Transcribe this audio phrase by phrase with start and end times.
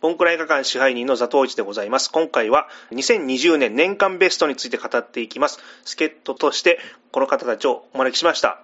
[0.00, 2.08] ボンクラ映画館支配人のザトウイチでございます。
[2.12, 5.58] 今回は2020年年間ベストについて語っていきます。
[5.84, 6.78] 助っ人として
[7.10, 8.60] この方たちをお招きしました。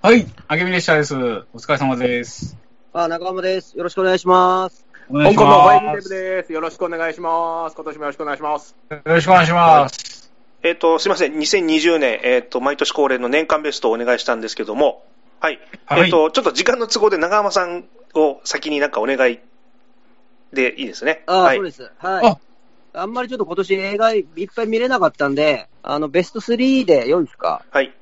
[0.00, 1.14] はい、あげみ列車です。
[1.14, 1.18] お
[1.58, 2.56] 疲れ様です。
[2.94, 3.76] あ、中山です。
[3.76, 4.86] よろしくお願いします。
[5.10, 6.08] お願いし香港のホワイトます。
[6.08, 6.52] デブです。
[6.54, 7.76] よろしくお願いします。
[7.76, 8.74] 今年もよろしくお願いします。
[8.88, 10.32] よろしくお願いします。
[10.62, 11.34] えっ、と、すいません。
[11.34, 15.04] 2020年、えっ、と、毎年恒例の年間ベストをお願いしたんですけども、
[15.40, 15.60] はい。
[15.84, 19.40] はいえっ、と、ちょっと時間の都合で長浜さんを先になんかお願い
[20.52, 21.22] でいいですね。
[21.26, 21.64] あ、はいそう。
[21.64, 21.90] です。
[21.96, 22.36] はい。
[22.92, 27.64] あんまりちょっと今年映画いっぱい見れなかったんで、あの、ベスト3で良いですか？
[27.70, 27.94] はい。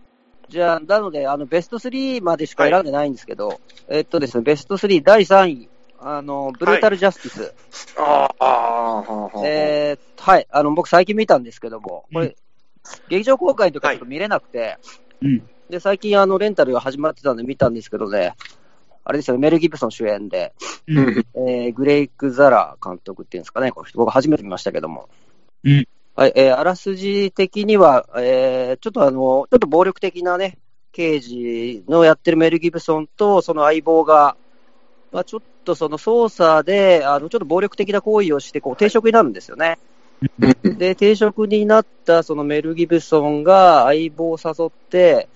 [0.49, 7.55] じゃあ、なので、あの、ベスト3までしか選んでないんですけど、えっとですね、ベスト3第3位、あの、ブルータルジャスティス。
[7.99, 8.45] ああ、
[9.03, 10.47] はあ、えー、はい。
[10.51, 12.35] あの、僕最近見たんですけども、これ、う
[13.11, 14.79] 劇場公開の時はちょっと見れなくて、
[15.21, 15.47] うん。
[15.69, 18.33] で、最近あの、レンタルが始まってたんで見たんですけどね、
[19.09, 20.53] あれですよね、メル・ギブソン主演で、
[20.87, 21.25] うん。
[21.35, 25.09] えー、グレイク・ザラー監督っていうんですかね、この人、僕初めて見ましたけども。
[25.65, 25.89] うん。
[26.15, 30.59] はい、えー、あらすじ的には、えー、ちょっとあの、ちょっと暴力的なね、
[30.93, 34.37] 刑事のやってるメル・ギブソンと、その相棒が、
[35.11, 39.79] まあちょっとその捜査で、あの、ちょっと暴力的な行為をして、こう、定職になるんですよね。
[40.63, 45.29] で、定職になったそのメル・ギブソンが相棒を誘って、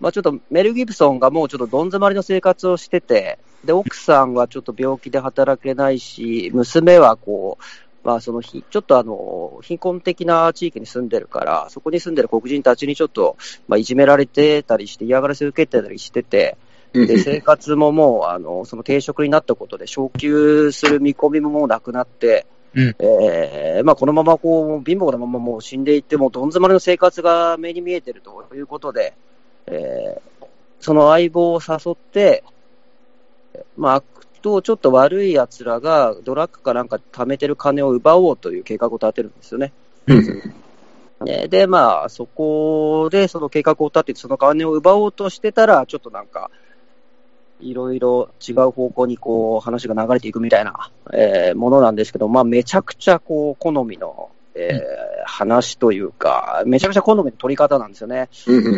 [0.00, 16.56] まあちょっとメル・ギブソンがもうちょっとどん詰まりの生活をしてて、で、奥さんはちょっと病気で働けないし、娘はこう、まあそのひ、ちょっとあの、貧困的な地域に住んでるから、そこに住んでる黒人たちにちょっと、まあいじめられてたりして、嫌がらせ受けてたりしてて、
[16.92, 22.96] で、生活ももう、あの、その定職になったことで、昇給する見込みももうなくなって、うん。
[22.98, 29.14] えーまあ、このままこう、貧乏なままもう死んでいって、もうどん詰まりの生活が目に見えてるということで、
[29.70, 30.28] えー
[30.80, 32.44] その相棒を誘って、
[33.76, 34.04] まあ、悪
[34.40, 39.72] とちょっと悪い奴らがドラッグかなんか貯めてる金を奪おうという計画を立てるんですよね。
[41.24, 46.50] ねで、まあ、そこでその計画を立てて、その金を奪おうとしてたら、ちょっとなんか、
[47.60, 58.30] いろいろ違う方向にこう話が流れていくみたいな、えーものなんですけど、まあ、めちゃくちゃこう好みの、えー話というか、めちゃくちゃ好みの取り方なんですよね。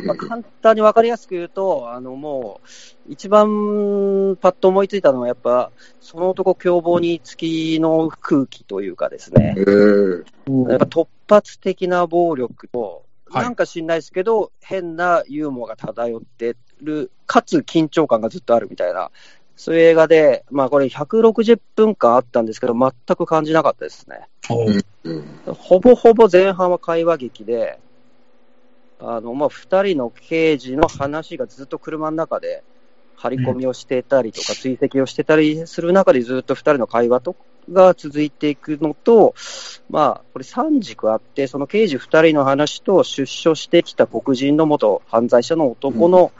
[0.04, 2.60] まあ、簡単に分かりやすく言うと、あのも
[3.08, 13.44] う、一番パッと思いついたのは、やっぱ、その男凶暴につきの空気というかですね、やっぱ突発的な暴力と、はい。
[13.44, 19.12] なんか知んないですけど、変なユーモアが漂ってる、かつ緊張感がずっとあるみたいな、
[19.60, 24.26] そういう映画で、まあこれ160分間あったんですけど、全く感じなかったですね。
[25.52, 27.78] ほぼほぼ前半は会話劇で、
[29.00, 32.64] あの、まあ、二人の刑事の話がずっと車の中で
[33.16, 37.36] 張り込みをしてたりとか、追跡をしてたりする中でずっと二人の会話と
[37.70, 39.34] が続いていくのと、
[39.90, 46.32] まあ、これ三軸あって、その刑事二人の話と出所してきた黒人の元犯罪者の男の、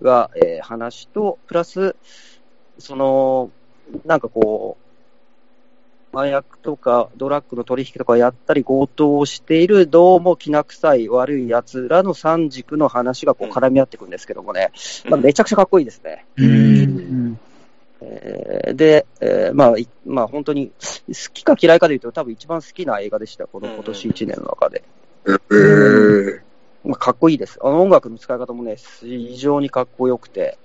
[0.00, 1.96] が、えー話と、プラス、
[2.82, 3.50] その、
[4.04, 4.76] なんかこ
[6.12, 14.72] う、麻薬とかドラッグの取引とかやったり強盗をしているどうもきな臭い悪い奴らの三軸の話がこう絡み合っていくんですけどもね、
[15.08, 16.26] まあ、めちゃくちゃかっこいいですね。
[16.36, 17.38] うん。
[18.02, 24.82] えーで、えーまあ、いまあ本当に好きか嫌いかで言うと多分一番好きな映画でした、この今年1年の中で。
[26.84, 27.58] まあ、かっこいいです。
[27.62, 30.58] あの音楽の使い方もね、非常にかっこよくて、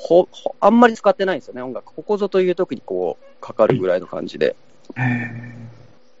[0.00, 1.92] ほ、ほあんまり使ってないんですよね、音楽。
[1.94, 4.56] ここぞという時にこう、かかるぐらいの感じで。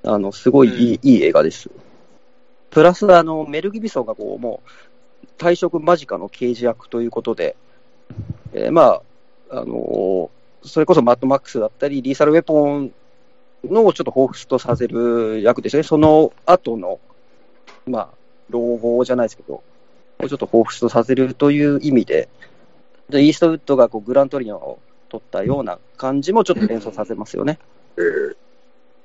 [0.04, 1.70] あの、すごいいい,、いい映画です。
[2.70, 4.62] プラス、あの、メル・ギビソンがこう、も
[5.22, 7.56] う、退職間近の刑事役ということで、
[8.52, 9.00] えーま
[9.50, 12.92] あ、あのーそれこそマッドマックスだったり、リーサルウェポン
[13.64, 15.82] のちょっと彷彿とさせる役ですね。
[15.82, 17.00] その後の、
[17.86, 18.08] まあ、
[18.50, 19.62] 老後じゃないですけど、
[20.18, 22.28] をちょっと彷彿とさせるという意味で、
[23.10, 24.78] でイーストウッドがこうグラントリノを
[25.08, 27.58] 取ったような感じもちょっと連想させますよね。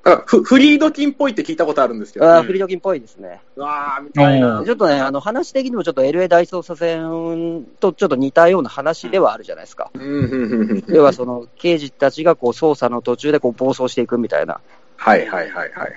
[0.08, 3.40] あフフリードキンっぽいって聞いたことあるんですけど、あーフリードキンっぽいですね。
[3.56, 4.62] うわー、みたいな。
[4.64, 9.90] ちょっとね、あの話的にもちょっと LA 大捜査線とちょっと似たような話ではあるじゃないですか。
[9.94, 14.60] うんうんうんうん要はその刑事たちがこう捜査の途中でこう暴走していくみたいな。
[14.96, 15.92] はいはいはいはいはい。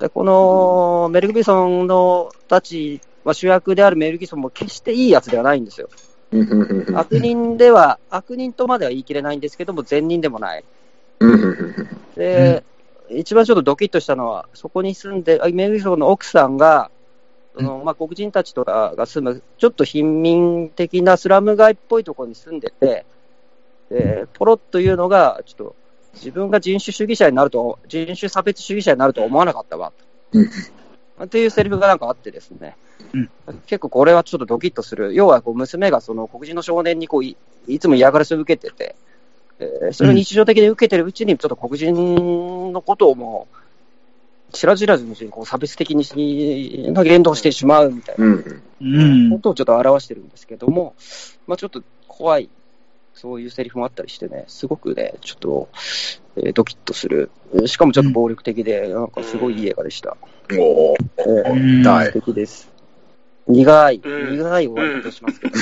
[0.00, 5.88] でこのメル・ギブソンのたち、まあ、主役であるメル・ギブソンも決していいやつではないんですよ。
[6.94, 10.64] 悪人では、悪人とまでは言い切れないんですけども、善人でもない。
[12.16, 12.64] で、
[13.10, 16.90] 一番ちょっとドキッとしたのは、そこに住んで、あメル・ギブソンの奥さんが、
[17.56, 23.04] そのまあ、黒人たちとかが住む、ちょっと貧民的なスラム街っぽいところに住んでて、
[23.90, 25.76] でポロッというのが、ちょっと
[26.14, 29.92] 自分が人種主義者になると、人種差別主義者になるとは思わなかったわ。
[31.18, 32.76] うんっていうセリフがなんかあってですね、
[33.12, 33.30] うん
[33.66, 35.14] 結構これはちょっとドキッとする。
[35.14, 37.36] 要はこう娘がその黒人の少年にこうい
[37.68, 38.96] いつも嫌がらせを受けてて、
[39.58, 43.46] えーそれを日常的に受けてるうちに、ちょっと黒人のことをも
[44.50, 48.62] う、知らず知らずのうちにこう差別的にしな言動をしてしまうみたいなうん。
[48.80, 49.38] うんこ。
[49.38, 50.94] とをちょっと表してるんですけども、
[51.46, 52.48] まあちょっと怖い、
[53.14, 55.68] そういうセリフもあったりしてね、すごくね、ちょっと、
[56.36, 57.30] えードキッとする。
[57.66, 60.16] しかもちょっと暴力的で、なんかすごいいい映画でした。
[60.20, 62.70] おーえーうんはい素敵です。
[63.46, 65.54] 苦い、うん苦い終わり方しますけど、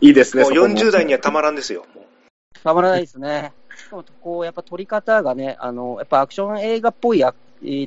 [0.00, 1.84] いいですね、もうそこも40代にはたまらんですよ。
[1.94, 2.04] も
[2.62, 3.52] たまらないですね。
[3.76, 7.22] しかもこう、やっぱ撮り方がね、あの、やっぱアクション映画っぽい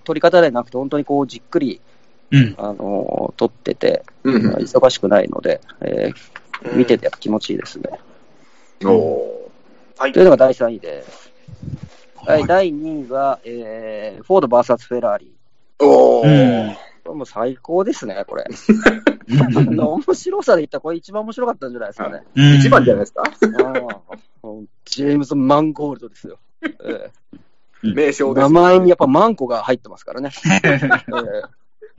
[0.04, 1.82] 撮り方ではなくて、本当にこう、じっくり、
[2.30, 2.56] うん。
[2.58, 4.52] あの、撮ってて、うん。
[4.56, 6.38] 忙しくないので、えー
[6.74, 7.90] う見ててやっぱ気持ちいいですね。
[8.84, 9.50] お
[9.98, 11.32] はいというのが第3位です。
[12.16, 15.37] はい、はい第2位が、えー、フォード VS フェラーリ。
[15.80, 16.74] ーおうーん。
[17.04, 18.46] これもう最高ですね、これ。
[19.28, 22.24] 面白さで言ったら、これ一番面白かったんじゃないですかね。
[22.36, 23.24] うん一番じゃないですか？
[24.86, 26.40] ジェームズ・マンゴールドですよ。
[26.84, 27.12] え
[27.84, 28.46] 名称です。
[28.46, 30.32] え名前にやっぱマンコが入ってますからね。
[30.66, 30.88] ええ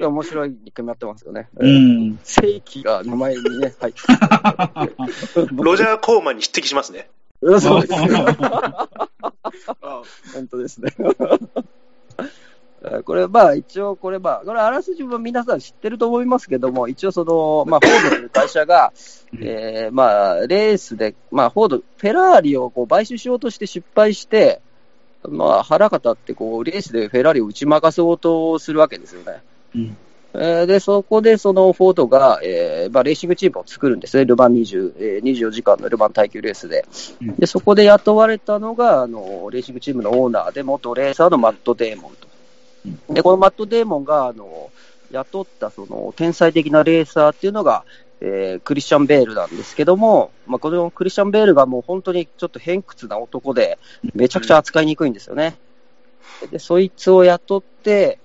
[0.01, 1.49] いや、面白いに決まってますよね。
[2.23, 4.01] 正規が名前にね、入って
[5.55, 7.11] ロジャー・コーマンに匹敵しますね。
[7.43, 7.61] る。
[7.61, 7.99] そうですよ。
[8.41, 10.03] あ
[10.35, 10.93] 本当ですね。
[13.05, 18.93] これ、まあ、一応、これ、まあ、これ、あらすじは皆さん知ってると思いますけども、一応、その、まあ、フォードという会社が、
[19.41, 24.61] えーまあ、レースで、まあ、フォード、フェラーリをこう買収しようとして失敗して、
[25.29, 29.43] まあ、腹が立って、こう、レースでフェラーリを打ち負かそうとするわけですよね。
[29.75, 29.97] うん
[30.35, 34.27] えーで、そこで、その、フォードが、えーまあ、レーシングチームを作るんですね。
[34.27, 36.85] ルヴァン20、えー24時間のルヴァン耐久レースで。
[37.23, 42.28] うんで、そこで雇われたのが、あの、レーシングチームのオーナーで、元レーサーのマット・デーモンと。
[43.11, 44.71] で、このマット・デーモンが、あの、
[45.11, 47.85] 雇った、その、天才的なレーサーっていうのが、
[48.21, 53.79] えークリスチャン・ベールなんですけども、まあ、このクリスチャン・ベールがもう本当にちょっと偏屈な男で、
[54.15, 55.57] めちゃくちゃ扱いにくいんですよね。
[56.51, 58.19] で、そいつを雇って、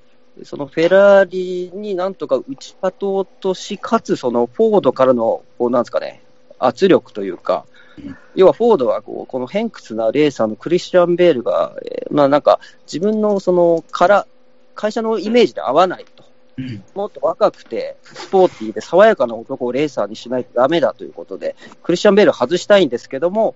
[0.44, 6.24] そのフェラーリになんとか打ち勝とうとし、かつそのフォードからの、こうなんですかね、
[6.57, 7.66] 圧力というか
[7.98, 14.27] うん、要はフォードはこうこの偏屈なレーサーのクリスチャン・ベールが、えーまあなんか自分のそのから、
[14.75, 16.23] 会社のイメージで合わないと。
[16.57, 23.55] うんもっと若くて、スポーティーで爽やかな男をレーサーにしないとダメだということで、クリスチャン・ベールを外したいんですけども、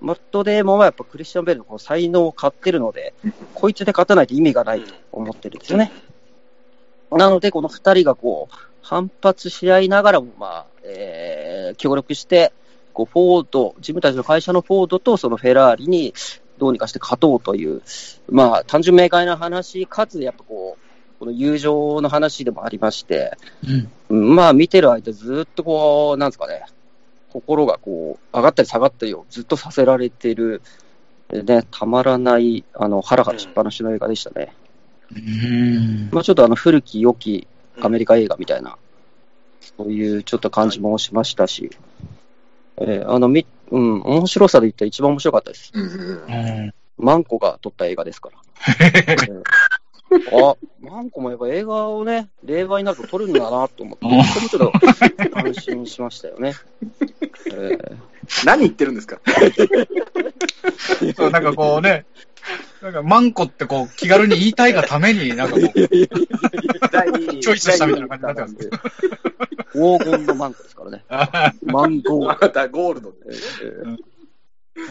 [0.00, 3.12] マット・デーモンはやっぱクリスチャン・ベールのこの才能を買ってるので、
[3.54, 5.92] こいつで勝たないと意味がないと思ってるんですよね。
[7.10, 12.52] なので、この二人がこう、反発し合いながらも、まあ、えー協力して、
[12.94, 16.14] こう、フォード、自分たちの会社のフォードとそのフェラーリに
[16.58, 17.82] どうにかして勝とうという、
[18.30, 20.88] まあ、単純明快な話、かつ、やっぱこう、
[21.18, 23.90] この友情の話でもありまして、うん。
[24.10, 26.64] うんまあ見てる間ずっとこう、なんですかね、
[27.30, 30.62] 心がこう、上がったり下がったりをずっとさせられてる、
[31.30, 34.54] ね、たまらない、あの、腹が立ちっぱなしの映画でしたね。
[35.14, 36.08] うん。
[36.12, 37.46] まあちょっとあの、古き良き
[37.80, 38.76] アメリカ映画みたいな、
[39.76, 41.70] そういうちょっと感じもしましたし、
[42.80, 45.70] えーあの、み、うん、面白さで言ったら一番面白かったです。
[45.74, 48.38] うんうんうんマンコが撮った映画ですから。
[48.80, 49.42] えー
[50.32, 56.54] あ、マンコもやっぱ映画をね、令和になると撮るんだなと思って、ちょっと安心しましたよね。
[57.52, 57.96] え ー
[58.46, 59.20] 何言ってるんですか？
[61.16, 62.06] そう、なんかこうね、
[62.82, 65.62] なんかマンコってこう気軽に言いたいがために、 なんかこう、
[66.90, 67.40] 第2位。
[67.40, 68.70] チョイスしたみたいな感じになってますす。
[69.72, 71.04] 黄金のマンコですからね。
[71.64, 72.70] マンゴー。
[72.70, 73.16] ゴールドで。
[73.26, 73.98] えー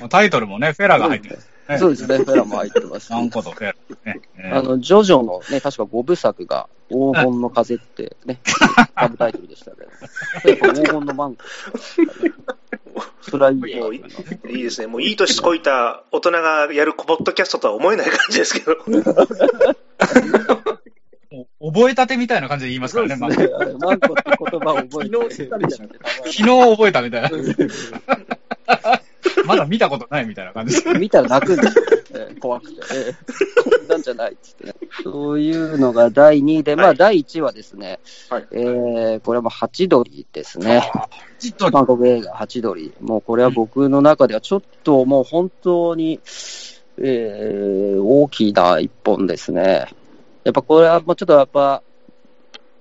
[0.10, 1.38] タイトルもね、フェラが入ってる。
[1.38, 1.42] ね
[1.77, 3.12] そうですね、フェラも入ってます。
[3.12, 3.75] マンコとフェラ。
[4.05, 4.21] ね。
[4.38, 8.39] えあの、ジョジョのね、確か5部作が、黄金の風ってね、
[8.95, 9.89] サブタイトルでしたけど、
[10.50, 11.43] やっぱ黄金のマンコ。
[13.21, 14.88] それはいいいいいですね。
[14.88, 18.77] もういい年こいた大人がやるポッドキャストとは思えない感じですけど。
[21.59, 23.41] 覚えたてみたいな感じで言いますからね、マンコ
[23.79, 25.47] マンコって言葉を覚えて。
[25.47, 27.29] た昨日覚えたみたいな。
[29.46, 30.89] まだ見たことないみたいな感じです。
[30.98, 31.84] 見たら泣くんですよ。
[32.13, 32.82] えー怖くて。
[32.94, 34.74] えーこんなんじゃないっつってね。
[35.03, 40.89] そういうのが第2位で、まあはい第1位はですね、はいえー、これはもうハチドリですね。
[41.72, 42.94] 韓国映画、ハチドリ。
[43.01, 46.20] もうこれは僕の中ではちょっともう本当に、
[46.98, 49.88] えー、大きな一本ですね。
[50.44, 51.84] やっぱこれはもうちょっとやっぱ、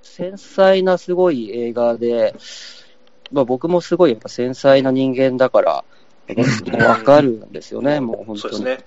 [0.02, 2.34] 繊細なすごい映画で、
[3.32, 5.84] まあ僕もすごいやっぱ繊細な人間だから、
[6.78, 8.64] わかるんですよね、もう本当に。
[8.64, 8.78] ね。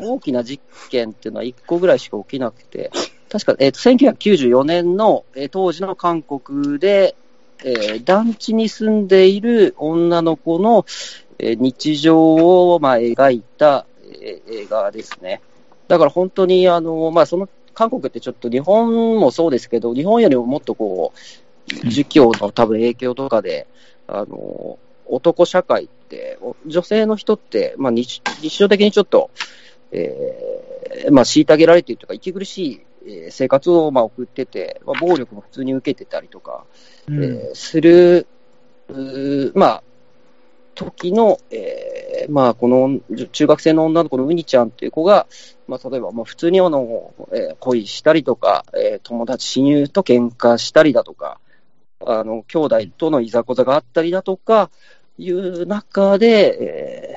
[0.00, 2.90] 大きな実験っていうのは1個ぐらいしか起きなくて、
[3.30, 7.14] 確か、えーと1994年の、えー当時の韓国で、
[7.64, 10.84] えー団地に住んでいる女の子の、
[11.38, 12.34] えー日常
[12.74, 13.86] を、まあ、描いた、
[14.22, 15.40] えー映画ですね。
[15.88, 23.66] だから本当に、あの、まあ、その、韓国ってちょっと日本もそうですけど、日本よりももっとこう、儒教の多分影響とかで、
[24.06, 24.78] あの、
[25.10, 29.30] 男社会って、お女性の人って、まあ日、日常的にちょっと、
[29.92, 36.64] えーまあ、虐げられているというか、息苦しい、えー生活をまあ送ってて、まあ、暴力も普通に受けてたりとか、
[37.08, 37.24] うん。
[37.24, 38.26] えーする、
[39.54, 39.82] まあ、
[40.74, 43.00] 時の、えーまあ、この
[43.32, 45.26] 中学生の女の子のウニちゃんっていう子が、
[45.66, 51.40] まあ、例えば、まあ、普通にあの、えー恋したりとか、えー友達、親友と喧嘩したりだとか、
[52.06, 54.70] あの、兄弟とのいざこざがあったりだとか、
[55.20, 57.14] いう中で、え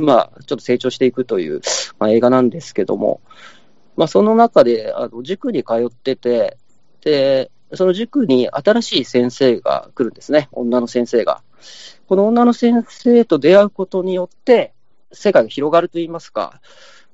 [0.00, 1.60] ーまあ、ちょっと成長していくという、
[1.98, 3.20] まあ、映画なんですけども、
[3.96, 6.56] まあ、その中で、あの、塾に通ってて、
[7.02, 11.42] で、その塾に新しい先生が来るんですね、女の先生が。
[12.06, 14.74] この女の先生と出会うことによって、
[15.12, 16.60] 世界が広がると言いますか、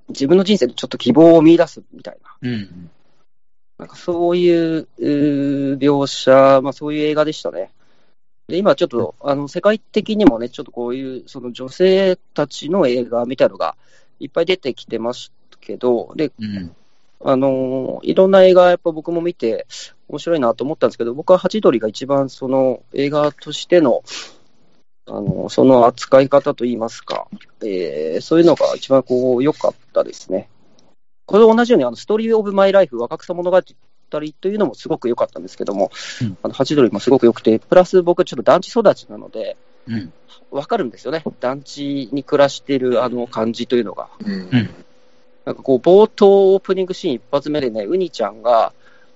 [0.09, 2.91] 自分の人生でちょっと希望を見出すみたいな、うん。
[3.79, 7.71] なんかそういう描写、まあそういう映画でしたね。
[8.49, 13.77] で、今ちょっと、あの、世界的にもね、ちょっとこういう、その女性たちの映画みたいのが
[14.21, 16.75] いっぱい出てきてますけど、で、うん。
[17.21, 19.67] あのいろんな映画、やっぱ僕も見て、
[20.09, 24.03] 面白いなと思ったんですけど、僕はハチドリが一番その映画としての、
[25.07, 27.27] あのその扱い方といいますか、
[27.63, 30.49] えーそういうのが一番こう良かったですね。
[31.27, 33.61] これと同じように、あのストーリー・オブ・マイ・ライフ、若草物語
[34.09, 35.91] というのもすごく良かったんですけども、
[36.23, 40.13] うんあのハチドリもすごく良くて、プラス僕、ちょっと団地育ちなので、うん。
[40.51, 44.09] わかるんですよね、団地に暮らしているあの感じというのが。
[44.25, 44.71] うん
[45.49, 48.75] なんかこう、冒頭オープニングシーン一発目でね、ウニちゃんが、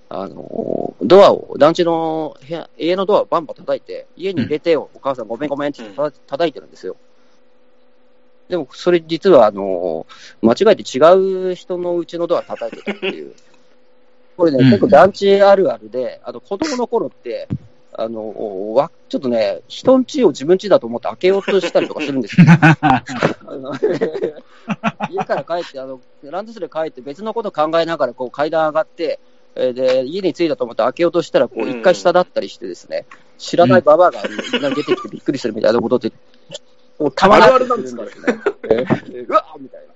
[0.09, 6.95] あの、ドアを、団地の部屋、家のドアをバンバン叩いて、家に入れてよ、お母さんごめんごめんってた叩いてるんですよ。
[8.49, 10.07] でも、それ実は、あの、
[10.41, 13.35] 間違えて違う人のうちのドア叩いてたっていう。
[14.37, 17.47] これね、うん結構団地あるあるで、あの、子供の頃って、
[17.95, 22.47] あの、わ、ちょっとね、人ん家を自分家だと思って開けようとしたりとかするんですよ。
[25.11, 29.19] 家から帰って、あの、ランドセル帰って別のこと考えながらこう階段上がって、
[29.55, 33.05] えーで、家に着いたと思って開けようとしたら、こう、うん一回下だったりしてですね、
[33.37, 36.11] 知らないババアが出てきてびっくりするみたいなことって、
[36.97, 38.01] もうたまらなくするんですね。
[38.63, 39.93] えーうわっみたいな。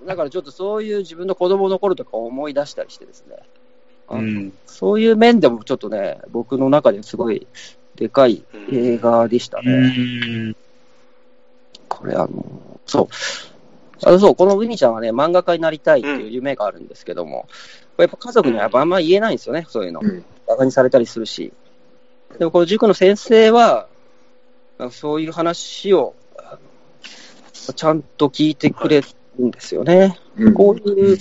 [0.00, 3.36] えーだからちょっとそういう自分の子供の頃とか思い出したりしてですね、
[4.10, 4.52] うん。
[4.66, 7.46] そういう面でもちょっとね、僕の中ではすごい
[7.96, 10.50] でかい映画でしたうね。
[10.50, 10.56] ん。
[11.88, 12.44] これあの、
[12.86, 13.08] そう。
[14.02, 17.46] あのそう、このウニちゃんはね、漫画家になりたいっていう夢があるんですけども、
[17.98, 20.00] やっぱ家族にはあんま言えないんですよね、そういうの。
[20.02, 21.52] うんバカにされたりするし。
[22.36, 23.86] でもこの塾の先生は、
[24.78, 26.14] なんかそういう話を、
[27.76, 29.06] ちゃんと聞いてくれる
[29.46, 30.18] んですよね。
[30.36, 31.18] うんこういう、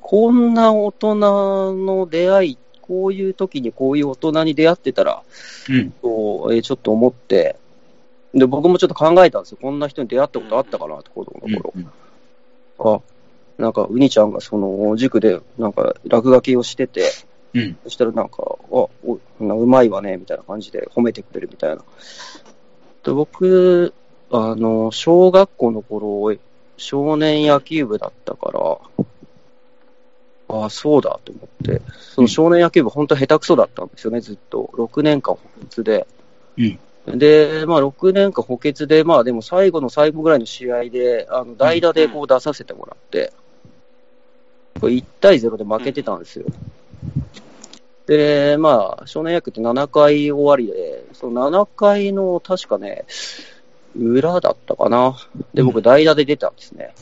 [0.00, 5.22] こんな大人の出会い、こういう時にこういう大人に出会ってたら、
[5.68, 5.90] うん。
[6.02, 7.56] こうえーちょっと思って、
[8.34, 9.58] で、僕もちょっと考えたんですよ。
[9.60, 11.74] こんな人に出会ったことあったかなって、子供の頃。
[12.78, 13.00] あ、
[13.62, 17.10] なんか、ウニちゃんがその、塾で、なんか、落書きをしてて、
[17.54, 17.76] うん。
[17.84, 18.90] そしたらなんか、あ、お
[19.40, 21.82] うまいわね、みたいな感じで褒めてくれるみたいな。
[23.02, 23.92] で僕、
[24.30, 26.32] あの、小学校の頃、
[26.80, 29.04] 少年野球部だったから、
[30.64, 34.70] あそうだと思って、その少年野球部、本当下手くそだったんですよね、ずっと。
[34.72, 36.06] 6年間補欠で。
[37.06, 43.30] で、まあ、6年間補欠で、まあ、でも最後の最後ぐらいの試合で、あの代打でこう出させてもらって、
[44.80, 46.46] これ1対0で負けてたんですよ。
[48.06, 53.04] で、まあ、少年野球って7回終わりで、その7回の確かね、
[53.96, 55.16] 裏だったかな。
[55.54, 56.94] で、僕代打で出たんですね。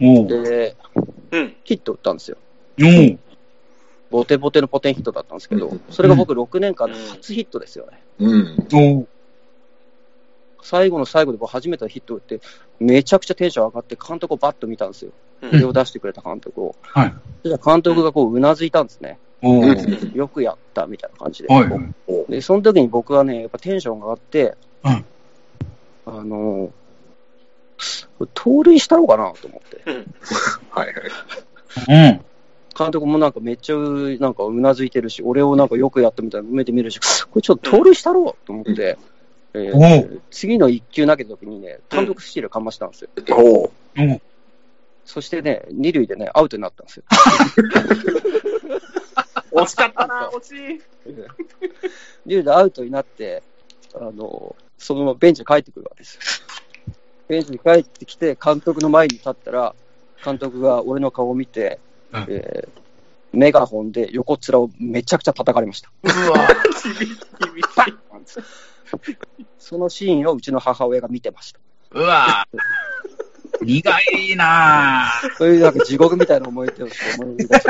[0.00, 0.28] おう。
[0.28, 0.76] で、
[1.30, 1.56] うん。
[1.64, 2.36] ヒット打ったんですよ。
[2.82, 3.18] おう。
[4.10, 8.02] ボテボテのポテンヒットだったんですけどうん、それが僕6年間で初ヒットですよね。
[8.20, 8.66] うん。
[8.72, 9.08] おう。
[10.62, 12.40] 最後の最後で僕初めてのヒット打って、
[12.80, 15.10] めちゃくちゃテンション上がって、監督をバッと見たんですよ。
[15.42, 16.74] うん腕を出してくれた監督を。
[16.80, 17.14] はい。
[17.42, 19.18] そしたら監督がこう、うなずいたんですね。
[19.42, 19.64] おう。
[19.64, 21.48] うんよくやった、みたいな感じで。
[21.52, 22.32] はい。
[22.32, 25.04] で、その時に僕はね、やっぱテンションが上がって、うん
[26.06, 26.70] あのー
[28.32, 29.82] 盗塁したろうかなと思って。
[29.84, 30.14] うん。
[30.70, 30.94] はいはい。
[31.88, 32.24] うん。
[32.76, 38.96] 監督もなんかめっちゃうなんかうなずいてるし、俺をなんかよくやったみたいな目で見るし、これちょっと盗塁したろうと思って、
[39.52, 43.10] えーお次の一球投げた時にね、単独スチールかましたんですよ。
[43.30, 43.70] おう。
[43.98, 44.20] おう。
[45.04, 47.04] そしてね、二塁でね、アウトになったんですよ。
[49.52, 50.80] 惜しかったな、惜しい。
[52.26, 53.42] 二塁でアウトになって、
[53.94, 56.20] あの、そのままベンチに帰ってくるわけですよ。
[57.28, 59.74] ベンチに帰ってきて、監督の前に立ったら、
[60.24, 61.80] 監督が俺の顔を見て、
[62.12, 62.86] うんえー
[63.36, 65.90] メガホンで横っ面をめちゃくちゃ叩かれました。
[66.02, 66.48] うわ。
[69.58, 71.60] そのシーンをうちの母親が見てました。
[71.92, 72.46] うわ
[73.62, 75.34] 苦いなぁ。
[75.36, 77.66] そういうなんか地獄みたいな思い出をして思い出しまし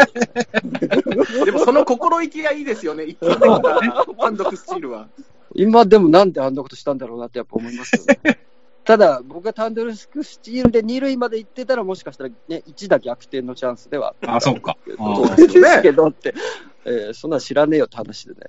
[1.38, 1.44] た。
[1.44, 5.08] でもその心意気がいいですよね、一発目から単独スチールは。
[5.54, 8.40] 今でもなんであんなことしたんだろうなってやっぱ思いますよね。
[8.84, 14.76] ただ、僕がタンドルスクスチールで二塁まで行ってたら、もしかしたらね、一打逆転のチャンスではあ、そっか。
[14.96, 16.34] そうですけどって、
[16.86, 18.40] えーそんなん知らねえよって話でね。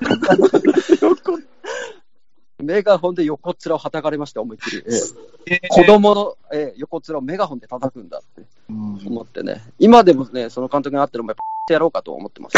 [2.62, 4.82] メガホンで横っ面を叩かれました、思いっきり。
[5.46, 9.62] えー子供の、えー横っ面をメガホンで叩くんだって思ってね。
[9.78, 11.42] 今でもね、その監督に会ってるのもやっぱ
[11.74, 12.56] やろうかと思ってます、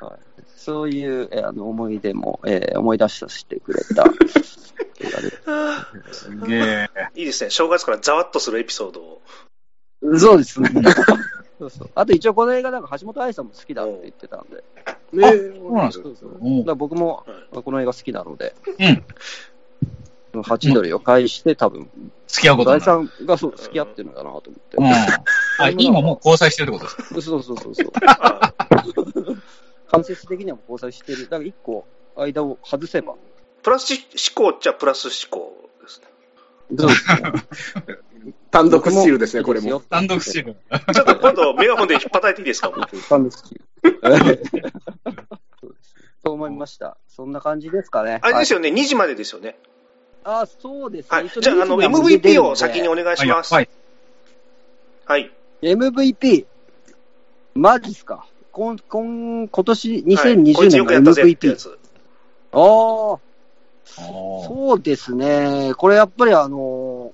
[0.00, 0.18] はい。
[0.56, 4.04] そういう、えーあの思い出も、えー思い出させてくれた。
[6.12, 6.88] すげえ。
[7.14, 7.50] いいですね。
[7.50, 9.22] 正月からざわっとするエピソードを。
[10.18, 10.70] そうですね。
[11.58, 11.90] そうそう。
[11.94, 14.64] あと一応この映画なんか橋本愛さんも好きだって言ってたんで。
[15.12, 16.04] ねそうなんですか？
[16.04, 16.30] そうそう。
[16.30, 20.42] だおから僕もはこの映画好きなので、うん。
[20.42, 21.88] 8ドルを返して多分、
[22.26, 23.08] 付き合うこと大になる。
[23.08, 24.76] さんがそう付き合ってるのかなと思って。
[24.76, 24.84] うん。
[24.86, 27.32] あ、今もう交際してるってことですか？
[27.32, 27.92] そうそうそうそう。
[29.88, 31.24] あ間接的には交際してる。
[31.24, 33.14] だから一個間を外せば。
[33.62, 35.52] プラス思考っちゃプラス思考
[35.82, 36.06] ですね。
[36.78, 37.94] そうですね。
[38.50, 39.80] 単独スチールですね、これも。
[39.80, 40.56] 単独スチール。
[40.92, 42.70] ちょっと今度メガホンで引っ叩いていいですか？
[43.08, 44.36] 単独スチール
[45.60, 46.96] そうですそう思いました。
[47.08, 48.12] そんな感じですかね。
[48.14, 48.18] よ。
[48.22, 49.56] あれですよね、2時までですよね。
[50.24, 51.16] あ、そうですね。
[51.18, 51.28] はい。
[51.28, 53.54] じゃあ、あの、2時には無事出 MVP を先にお願いします。
[53.54, 53.68] はい。
[55.04, 55.32] はい。
[55.62, 56.46] MVP。
[57.54, 58.26] マジっすか？
[58.56, 61.56] 今、今、今年はい2020こいつよ年の MVP。
[61.56, 61.78] つ。
[62.52, 65.74] ああ、おーそうですね。
[65.76, 67.12] これやっぱりあの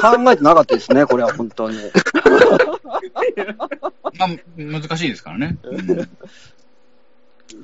[0.00, 1.76] 考えてなかったですね、 これは本当に。
[4.18, 5.58] まあ、難しいですからね。
[5.62, 6.08] うん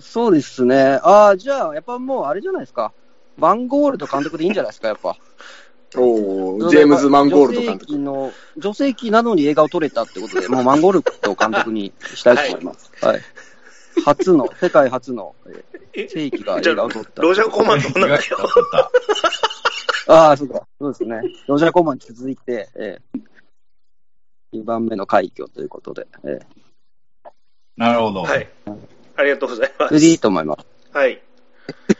[0.00, 0.98] そうですね。
[1.02, 2.92] ああ、じゃあ、やっぱもうあれじゃないですか。
[3.36, 5.16] マンゴールド監督でいいんじゃないですか、やっぱ。
[5.96, 7.92] おージェームズ・マンゴールド監督。
[7.92, 12.90] 女性器の、女性器なのに映画を撮れたってことで、 もうマンゴールド監督にしたいと思います。
[13.00, 13.20] はい。
[14.04, 17.22] 初の、世界初の、ええー正規が映画を撮った。
[17.22, 18.22] ロジャーコーマンドなんだよ。
[20.08, 20.66] ああ、そうか。
[20.80, 21.22] そうですね。
[21.46, 26.40] ロジャー・コーマンに続いて、えー、2番目の快挙ということで、え
[27.76, 28.22] なるほど。
[28.22, 28.48] はい。
[29.16, 30.20] ありがとうございまー、それでいいす。
[30.20, 30.66] と思います。
[30.92, 31.22] はい。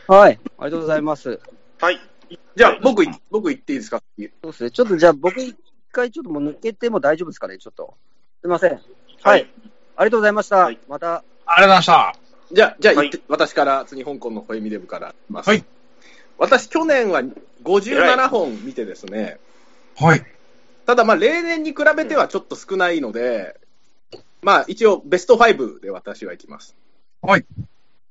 [0.09, 0.41] はい。
[0.59, 1.41] ありがとうございます。
[1.81, 2.01] はい。
[2.57, 4.71] じゃあ、僕い、僕言っていいですかそうですね。
[4.71, 5.57] ちょっとじゃあ僕一
[5.93, 7.95] 回ちょっともう抜けても大丈夫ですかね、ちょっと。
[8.41, 8.73] すいません。
[8.73, 8.79] は
[9.23, 9.47] はいい。
[9.97, 10.57] ありがとうございました。
[10.57, 12.17] はいまた、ありがとうございました。
[12.53, 15.49] じゃあ、じゃあ、はい言って私から、次、香港のホエミデブからます。
[15.49, 15.65] はい。
[16.39, 17.23] 私、去年は
[17.63, 19.39] 57本見てですね、
[19.97, 20.25] はい。
[20.87, 23.59] ただ、まあ、例年に比べてはちょっと少ないので、
[24.43, 26.77] まあ、一応、ベスト5で私は行きます。
[27.23, 27.47] はい。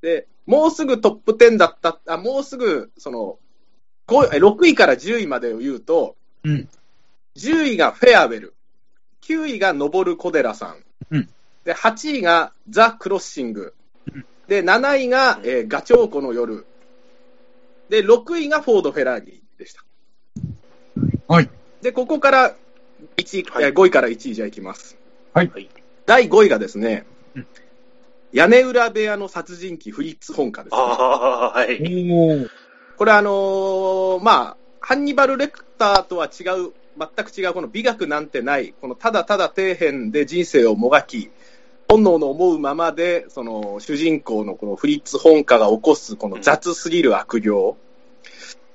[0.02, 3.43] で、もうすぐトップ10だった、あもうすぐ、その、5え
[4.08, 6.70] 6位から10位までを言うと、うん。
[7.36, 8.54] 10位がフェアウェル、
[9.22, 11.30] 9位が登る小寺さん、うん
[11.64, 13.74] で8位がザ・クロッシング、
[14.14, 16.66] うんで7位が、えーガチョウコの夜、
[17.90, 19.84] で6位がフォード・フェラーリでした。
[21.28, 21.50] はい。
[21.82, 22.56] で、ここから
[23.16, 24.98] 1位、はいえー5位から1位じゃいきます。
[25.34, 25.70] はいはい
[26.06, 27.48] 第5位がですね、うん
[28.34, 30.84] 屋根裏部屋の殺人鬼フリッツ本家です、あね。
[31.00, 31.80] あ、はい。
[33.04, 41.30] これあのーまあ、ハンニバル・レクターとは違う、全く違う、この美学なんてない、このただただ底辺で人生をもがき、
[41.90, 47.76] 本能の思うままで、その主人公のこのフリッツ本家が起こすこの雑すぎる悪行。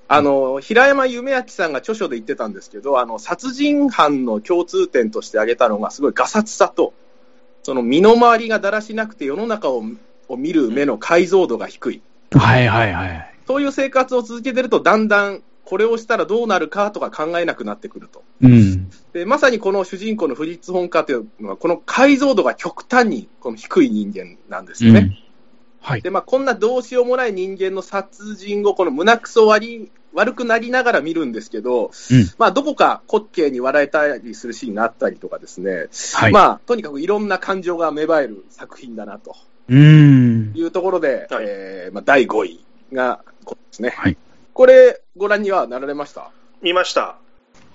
[0.09, 6.93] あの、平山夢明さんが著書で言ってたんですけど、あの、殺人犯の共通点として挙げたのが、すごいガサツさと、
[7.62, 9.85] その身の回りがだらしなくて世の中を
[10.29, 12.03] を見る目の解像度が低い。
[12.33, 13.38] はいはいはい。
[13.49, 18.23] そういう生活を続けてると、だんだんこれをしたらどうなるかとか考えなくなってくると。
[18.43, 18.91] うん。
[19.15, 25.01] でまさにこの主人公のフリッツ・ホンカーというのは、この解像度が極端にこの低い人間なんですよね。
[25.01, 25.29] うん
[25.81, 26.03] はい。
[26.03, 36.33] で、まあ、こんなどうしようもない人間の殺人をこの胸くそ割り悪くなりながら見るんですけど、うんまあ、どこか滑稽に笑えたりするシーンがあったりとかですね、はい。
[36.33, 39.37] まあ、とにかくいろんな感情が芽生える作品だなと
[39.69, 40.53] うん。
[40.55, 43.91] いうところで、はいえーまあ、第5位がこれですね。
[43.91, 44.17] はい
[44.53, 46.33] これ、ご覧にはなられました？
[46.63, 47.17] 見ました。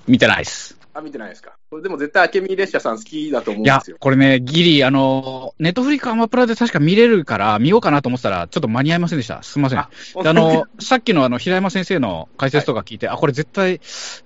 [0.06, 0.78] 見てないっす。
[0.94, 1.54] あ、見てないですか。
[1.72, 3.98] これでも絶対、明美列車さん好きだと思うんいやですよ、。
[4.02, 9.42] これね、ギリ、あの、ネットフリかアマプラで確か見れるから、見ようかなと思ってたら、ちょっと間に合いませんでした。
[9.44, 9.80] すみません。
[9.80, 9.90] あ
[10.22, 13.80] であの、さっきのあの、平山先生の解説とか聞いて、あ、これ絶対、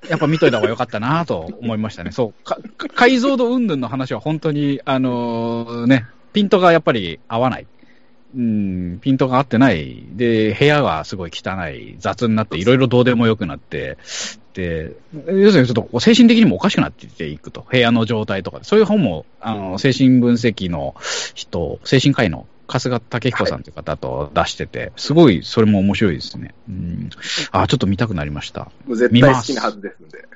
[0.09, 2.11] やっぱ見といた方がよかったなと思いましたね。
[2.11, 7.67] そう、かか解像度云々の話は本当に、あのね、ピントがやっぱり合わない。
[8.37, 10.03] うん、ピントが合ってない。
[10.11, 13.97] で、部屋がすごい汚い、雑になって、いろいろどうでもよくなって、
[14.53, 14.95] で、
[15.27, 17.65] 要するにちょっと精神的にもおかしくなっていくと。
[17.69, 18.59] 部屋の状態とか。
[18.61, 20.95] そういう本も、あの、精神分析の
[21.33, 26.53] 人、精神科医の春日武彦さんという方と出してて、すごいそれも面白いですね。
[26.69, 27.09] うん。
[27.51, 28.71] あ、ちょっと見たくなりました。
[28.87, 30.27] 絶対好きなはずですんで、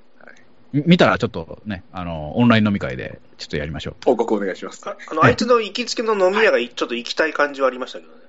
[0.73, 3.95] 見たらちょっとね、あの、オンライン飲み会でちょっとやりましょう。
[4.05, 4.81] 報告お願いします。
[4.87, 8.21] ああの、あいつの行きつけの飲み屋がいちょっと行きたい感じはありましたけどね。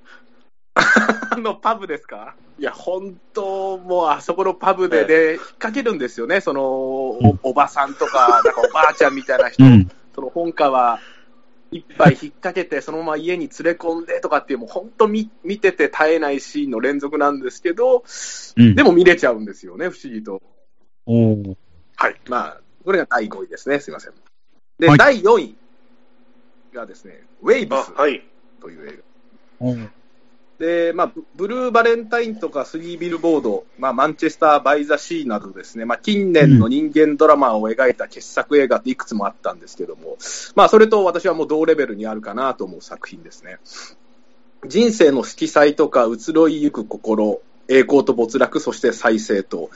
[0.74, 2.34] あのパブですか？
[2.58, 9.90] いや、本当、もうあそこのパブで、で、引っ掛けるんですよね、その、おおばさんとか、なんかおばあちゃんみたいな人、うん。
[10.14, 10.98] その本家は、
[11.70, 18.04] 一杯引っ掛けて、そのまま家に連れ込んでとかっていう、もう本当見見てて絶えないシーンの連続なんですけど、
[18.56, 18.74] うん。
[18.74, 20.42] でも見れちゃうんですよね、不思議と。
[21.06, 21.56] おー
[21.96, 22.16] はい。
[22.28, 24.12] まあ、これが第5位ですね、すいません。
[24.78, 25.56] で、はい第4位
[26.74, 27.92] がですね、ウェイブス。
[28.60, 29.02] という映
[29.60, 30.02] 画。
[30.58, 40.18] で、まあ、ブブルーバレンタインとかスリービルボード、まあ、マンチェスター・バイ・ザ・シーなどですね、まあ、近年の人間ドラマを描いた傑作映画っていくつもあったんですけども、
[40.54, 43.58] まあ、それと私はもう同レベルにあるかなと思う作品ですね。
[44.64, 49.70] 人生の色彩とか移ろいゆく心、栄光と没落、そして再生と、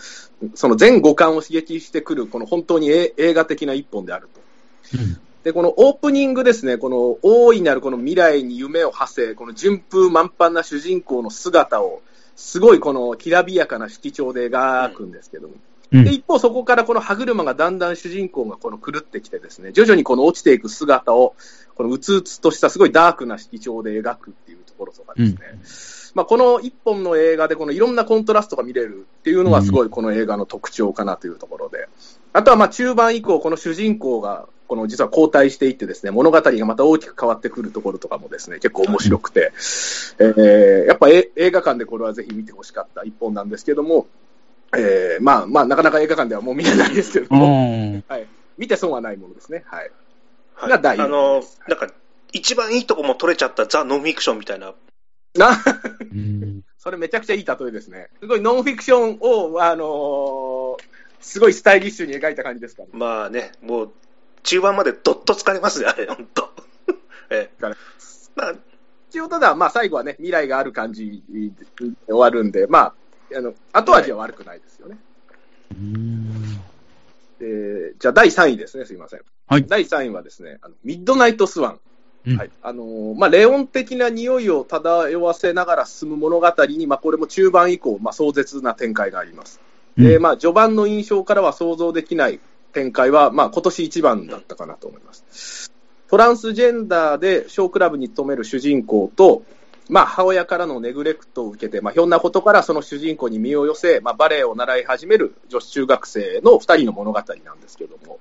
[0.54, 4.98] その全五感を刺激してくる、この本当にえ映画的な一本であると。
[4.98, 5.18] うん。
[5.44, 12.02] で、このオープニングですね、この大いなるこの未来に夢を馳せ、この順風満帆な主人公の姿を、
[12.34, 15.54] すごいこのきらびやかな色調で描くんですけども、
[15.92, 16.04] うん。
[16.04, 21.36] で、一方そこからこの歯車がだんだん主人公がこの狂ってきてですね、徐々にこの落ちていく姿を、
[21.76, 31.90] このうつうつとしたすごいダークな色調で描くっていうところとかですね、まあ、この一本の映画でこのいろんなコントラストが見れるっていうのはすごいこの映画の特徴かなというところで、
[32.32, 39.52] あとはまあ中盤以降、この主人公がこの実は交代していってですね、物語がまた大きく変わってくるところとかもですね、結構面白くて、
[40.18, 44.06] えーやっぱえ映画館でこれはぜひ見てほしかった一本なんですけども、
[44.74, 48.26] えーまあまあなかなか映画館ではもう見れないですけどおも、ーはい、
[48.56, 49.64] 見て損はないものですね。
[49.66, 49.90] はい。
[50.54, 51.92] はい、があの、なんか、
[52.32, 54.72] 一番いいとこも取れちゃったザ・ノンフィクションみたいな。
[55.38, 58.08] な、う んそれめちゃくちゃいい例えですね。
[58.20, 60.96] すごいノンフィクションを、あのー
[61.26, 62.92] すごいスタイリッシュに描いた感じですから、ね。
[62.94, 63.92] まあね、もう、
[64.44, 66.50] 中盤までどっと疲れますね、あれ、 ほんと。
[67.30, 67.62] ええ
[68.36, 68.54] まあ、
[69.10, 71.66] 一応ただ、まあ最後はね、未来がある感じで
[72.06, 72.94] 終わるんで、まあ、
[73.36, 74.98] あの、後味は悪くないですよね。
[75.72, 76.60] うん
[77.40, 79.20] でじゃあ第3位ですね、すいません。
[79.48, 81.80] はい第3位はですね、あのミッドナイトスワン。
[82.26, 82.50] うんはい。
[82.62, 89.60] あのーまあ、レオン的な匂いを漂わせながら進む物語に、まあ、これも中盤以降、まあ、壮絶な展開があります。
[89.96, 92.40] で、まあ、序盤の印象からは想像できない
[92.72, 95.72] 展開は、まあ、今年一番だったかなと思います。
[96.08, 99.42] トランスジェンダーでショークラブに勤める主人公と、
[99.88, 108.18] まあ、母親からのネグレクトを受けて、まあ、ひょんなことからその主人公に身を寄せ、まあ、バレエを習い始める女子中学生の二人の物語なんですけども、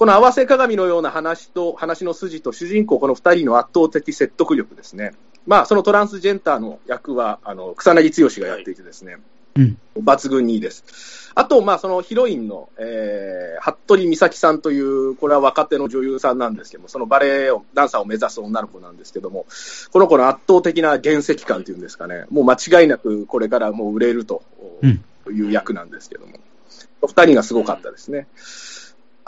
[0.00, 5.12] この合わせ鏡のような話と、話の筋と主人公この二人の圧倒的説得力ですね。
[5.46, 9.18] まあ、そのトランスジェンダーの役は、あの、草薙剛がやっていてですね、
[9.56, 11.30] うん抜群にいいです。
[11.34, 19.44] あと、まあ、そのヒロインの、えー、服部美咲さんという、これは若手の女優さんなんですけども、そのバレエを、ダンサーを目指す女の子なんですけども、
[19.92, 24.42] この子の圧倒的な原石感というんですかね、もう間違いなくこれからもう売れると
[24.80, 26.38] うんいう役なんですけども、
[27.02, 28.28] お二人がすごかったですね。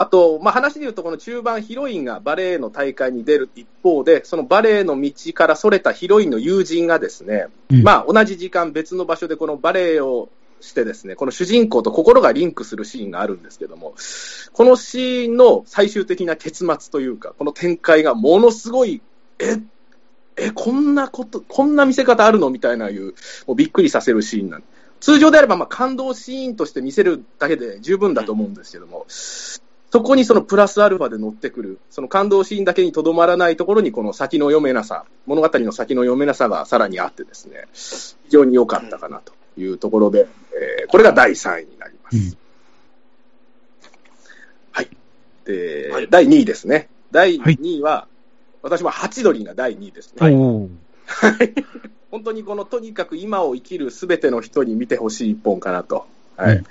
[0.03, 7.83] あと、まあ、話で言うと、この中盤、ヒロインがバレエの大会に出る一方で、そのバレエの道からそれたヒロインの友人がですね、うん。
[7.83, 10.27] まあ、同じ時間、別の場所でこのバレエを
[10.59, 13.93] してですね、この主人公と心がリンクするシーンがあるんですけども、
[14.51, 19.01] このシーンの最終的な結末というか、この展開がものすごい、
[19.39, 19.61] え、
[20.35, 23.13] え、こんなこと、こんな見せ方あるのみたいないう、
[23.47, 24.63] もうびっくりさせるシーンなん
[25.03, 29.05] 通常であれば、まあ、感動シーンとして見せるだけで十分だと思うんですけども、
[29.93, 40.25] そこにそのプラスアルファで乗ってくる、その感動シーンだけにとどまらないところに、この先の読めなさ、物語の先の読めなさがさらにあってですね、非常に良かったかなというところで、
[40.81, 42.17] えーこれが第3位になります。
[42.17, 42.37] うん
[44.71, 44.89] はい。
[45.45, 46.89] で、はい第2位ですね。
[47.11, 48.07] 第2位は、
[48.63, 50.27] 私もハチドリが第2位ですね。
[50.35, 50.69] おー
[52.09, 56.07] 本当にこのとにかく今を生きるすべての人に見てほしい一本かなと。
[56.35, 56.63] はい。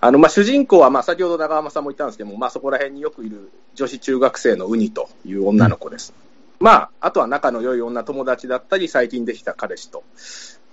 [0.00, 6.14] あの、まあ、主人公は、まあ、先ほど長浜さんも言ったんですけども、まあ、そこら辺によくいる女子中学生のウニという女の子です。
[6.58, 10.02] まあ、あとは仲の良い女友達だったり、最近できた彼氏と。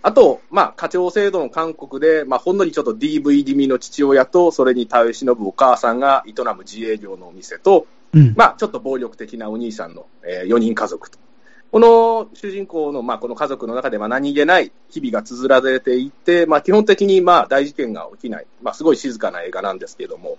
[0.01, 8.33] あと、まあ、課長制度の韓国で、まあ、ほんのりちょっと DV 気味の父親と、それに耐え忍ぶお母さんが営む自営業のお店と、うん。
[8.37, 11.19] まあ、ちょっと暴力的なお兄さんの、え4人家族と。
[11.71, 20.37] この主人公の、まあ、この家族の中で、まあ、何気ない日々が綴られていて、まあ、基本的に、まあ、大事件が起きない、まあ、すごい静かな映画なんですけれども、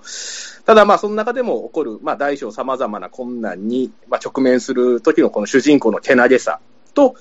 [0.64, 6.60] ただ、まあ、その中でも起こる、まあ、大小様々な困難に、まあ、直面する時のこの主人公のけなげさ
[6.94, 7.14] と、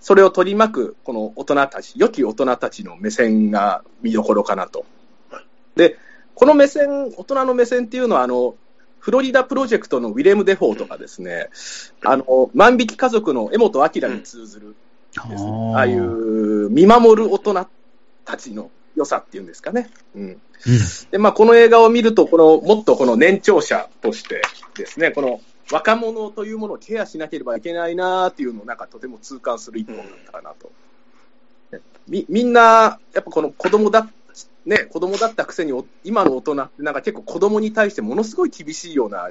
[0.00, 4.84] それを取り巻く、この大人たち、良き大人たちの目線が見どころかなと。
[5.76, 5.96] で、
[6.34, 8.56] この目線、大人の目線っていうのは、あの、
[9.02, 11.48] フロリダプロジェクトのウィレム・デフォーとかですね、
[12.04, 14.76] あの、万引き家族の柄本明に通ずる
[15.28, 17.66] ですね、ああいう見守る大人
[18.24, 19.90] たちの良さっていうんですかね。
[20.14, 20.22] うん。
[20.22, 20.40] うん。
[21.10, 24.40] で、まあ、この映画を見ると、この、もっとこの年長者として
[24.76, 25.40] ですね、この
[25.72, 30.70] 若者というものをケアしなければいけないなっていうのをなんかとても痛感する一本だったかなと。
[32.06, 34.06] み、みんな、やっぱこの子供だ、
[34.66, 39.28] ね、子供だったくせにお今の大人ってなんか結構子供に対してものすごい厳しいような、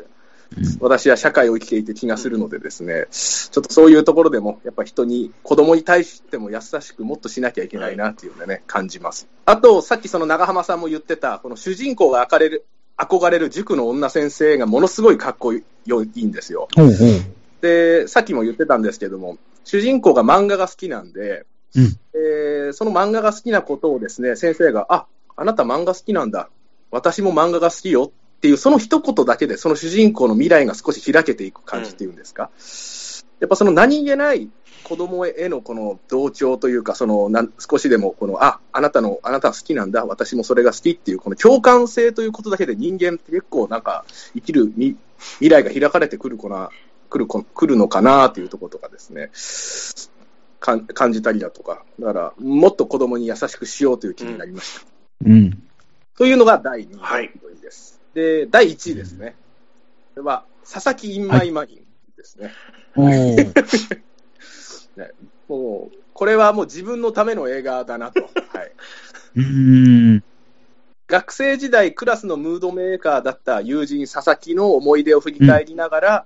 [0.82, 9.28] 私は社会を生きていて気がするのでですね、ちょっとそういうところでも、やっぱ人に、子供に対しても優しくもっとしなきゃいけないなっていうのね、感じます。
[9.46, 12.66] あと、さっきその長浜さんも言ってた、この主人公が憧れる、
[12.98, 16.68] 憧れる塾の女先生がものすごいかっこいいんですよ。
[17.62, 25.06] で、さっきも言ってたんですけども、主人公が漫画が好きなんで、うんえーその漫画が好きなことをですね、先生が、あ、
[25.36, 26.50] あなた漫画好きなんだ。
[26.90, 32.50] 私も漫画が好きよっていう、その一言だけで、その主人公の未来が少し開けていく感じっていうんですか。
[33.40, 34.50] やっぱその何気ない
[34.84, 44.98] 子供へのこの同調というか、そのなん少しでもこの、あ、あなたの、あなたは好きなんだ、私もそれが好きっていう、この共感性ということだけで人間って結構なんか生きるみ
[45.40, 46.70] 未来が開かれてくるかな、
[47.10, 49.30] 来るこ来るのかなというところとかですね、
[50.62, 54.86] 感じたりだとか、だから、もっと子供に優しくしようという気になりました。
[55.26, 55.64] うん。
[56.18, 58.00] というのが第2位のはいです。
[58.14, 59.36] で、第1位ですね。
[60.14, 62.52] これは、佐々木インマイマインですね。
[62.96, 64.02] おー
[65.50, 68.22] もう、これはもう自分のための映画だなと。
[68.54, 68.72] はい。
[69.36, 70.24] うーん。
[71.08, 76.26] 学生時代、クラスのムードメーカーだった友人、佐々木の思い出を振り返りながら、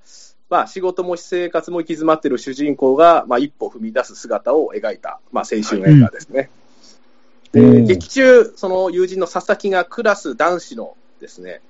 [0.49, 6.49] まあ、仕事も私生活も行き詰まっている主人公が、まあ、一歩踏み出す姿を描いた、まあ、青春映画ですね。
[7.51, 11.61] でうん劇中、その友人の佐々木がクラス男子のですね、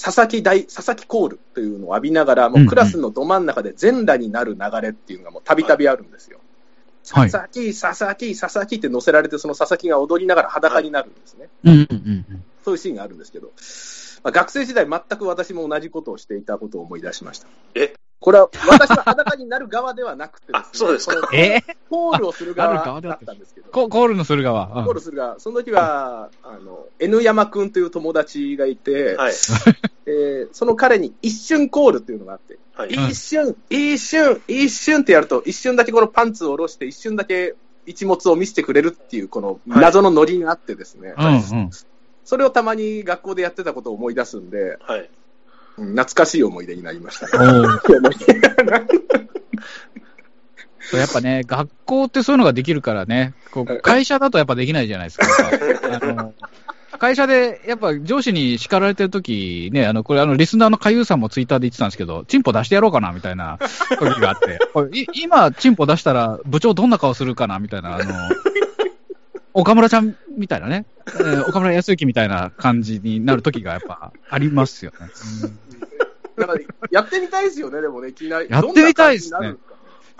[0.00, 6.38] 佐々木大、佐々木コールというのを浴びながら、もうクラスのど真ん中で全裸になる流れっていうのがもうたびたびあるんですよ。
[6.38, 6.44] はい
[7.04, 11.48] 佐々木、佐々木、佐々木って乗せられて、その佐々木が踊りながら裸になるんですね。
[11.64, 12.44] うんうんうん。
[12.64, 13.48] そういうシーンがあるんですけど、
[14.22, 17.46] まあ、学生時代全く私も同じことをしていたことを思い出しました。
[17.74, 17.92] え
[18.24, 21.60] これは私は裸になる側ではなくてあそうですかえ？
[21.90, 24.66] コールをする側だったんですけど、ココールのする側。
[24.82, 29.34] コールする側、その時は、あの、N 山くんという友達がいて、はい。
[30.08, 32.94] えーその彼に一瞬コールっていうのがあって、はい。
[32.94, 41.28] 一瞬、一瞬、一瞬ってやると、一瞬だけこのパンツを下ろして、一瞬だけ一物を見せてくれるっていう、この謎のノリがあってですね、うんう
[41.64, 41.70] ん。
[42.24, 45.10] それをたまに学校でやってたことを思い出すんで、はい。
[45.78, 47.26] うん懐かしい思い出になりました。
[47.26, 47.68] おー
[50.96, 53.34] やっぱね、学校ってそういうのができるからね、
[53.82, 55.26] 会社だとやっぱできないじゃないですか。
[56.00, 56.34] あの
[56.98, 63.58] 会社で、やっぱ上司に叱られてる時ね、あの、これあの、リスナーの海遊さんもツイッターで言ってたんですけど、チンポ出してやろうかな、みたいな
[63.98, 64.58] 時があって、
[65.14, 68.14] 今、チンポ出したら部長どんな顔するかな、みたいな、あの、
[69.54, 75.08] 岡村ちゃんみたいなね、えー岡村康之みたいな感じになる時がやっぱありますよね。
[76.36, 78.48] だからやってみたいですよね、でもね、いきなり。
[78.50, 79.54] やってみたいですね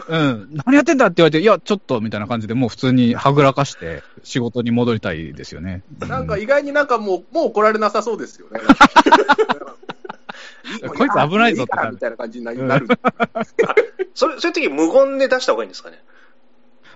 [0.09, 0.49] うん。
[0.65, 5.83] 何やってんだって言われて、いや、ちょっと、みたいな感じで、もう普通にはぐらかして、仕事に戻りたいですよね。
[6.01, 8.61] なんか意外になんかもう、もう怒られなさそうですよね。
[10.97, 12.89] こいつ危ないぞってみたいな感じになる。
[14.15, 16.03] それ、 そういう時無言で出した方がいいんですかね？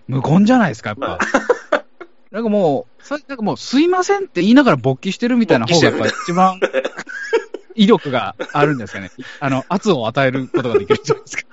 [0.08, 1.18] 無言じゃないですか、やっぱ。
[2.30, 6.60] なんかもう、そなんかもう、すいませんって言いながら勃起してるみたいな方が、やっぱ一番、
[7.78, 9.10] 威力があるんですかね。
[9.40, 11.44] あの、圧を与えることができるじゃないですか。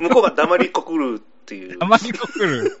[0.00, 1.76] 向こうが黙りこくるっていう。
[1.78, 2.78] あまりこくる。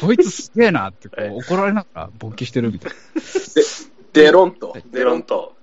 [0.00, 2.92] こいつすげえなって、こう、怒られながら勃起してるみたい
[4.12, 4.76] デロンと。
[4.92, 5.54] デロンと。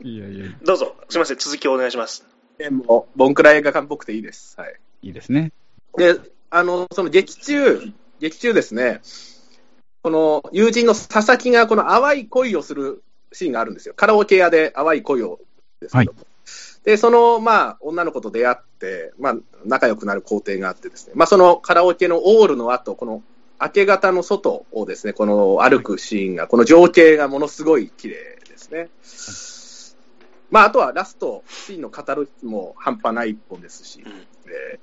[0.00, 0.08] な。
[0.08, 0.94] いやいや、どうぞ。
[1.08, 1.38] すみません。
[1.38, 2.24] 続きをお願いします。
[2.58, 4.54] でもう、ボンクラ映画館っぽくていいです。
[4.58, 4.74] はい。
[5.02, 5.52] いいですね。
[5.96, 6.20] で、
[6.50, 9.00] あの、その劇中、劇中ですね、
[10.02, 13.94] この友人の佐々木がこの淡い恋をするシーンがあるんですよ。
[13.94, 15.40] カラオケ屋で淡い恋を
[15.80, 16.18] ですけども。
[16.84, 23.22] で、その、まあ、女の子と出会って、まあ、仲良くなる工程があってですね、まあ、そのカラオケのオールの後、この
[23.60, 28.14] 明け方の外をですね、この歩くシーンが、この情景がものすごい綺麗
[28.48, 28.88] ですね。
[30.50, 34.78] まあ、あとはラストシーンの語るも半端ない一本ですし、うんえー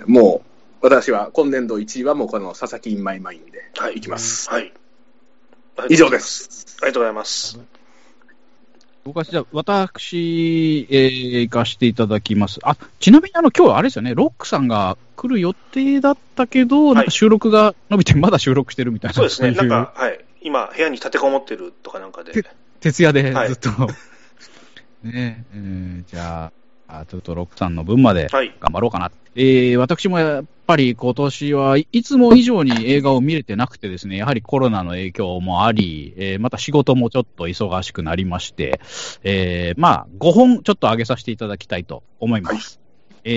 [0.00, 3.94] えーもう、私は今年度1位はもうこの佐々木インマイマインではい。
[3.98, 4.50] いきます。
[4.50, 4.72] はい。
[5.88, 6.18] 以上で。
[6.20, 6.76] す。
[6.80, 7.58] ありがとうございます。
[9.04, 12.60] 僕はじゃあ、私、えー行かせていただきます。
[12.62, 19.14] あ、ちなみにあの、今日あれですよね、ロックさんが来る予定だったけど、なんか収録が伸びて、まだ収録してるみたいな。
[19.14, 19.50] そうですね。
[19.50, 20.24] いなんか、はい。
[20.42, 22.32] 今、部屋に立てこもってるとかなんかで。
[22.80, 23.70] 徹夜ではいずっと。
[25.02, 26.52] ねえーじゃ
[26.88, 28.54] あ、あちょっとロックさんの分まではい。
[28.60, 29.10] 頑張ろうかな。
[29.34, 38.80] えー、私もやっぱり今年はいつも以上に映画を見れてなくてですね、やはりコロナの影響もあり、えーまた仕事もちょっと忙しくなりまして、
[39.22, 42.80] えー、まあ、5本ちょっと上げさせていただきたいと思います。
[43.24, 43.30] え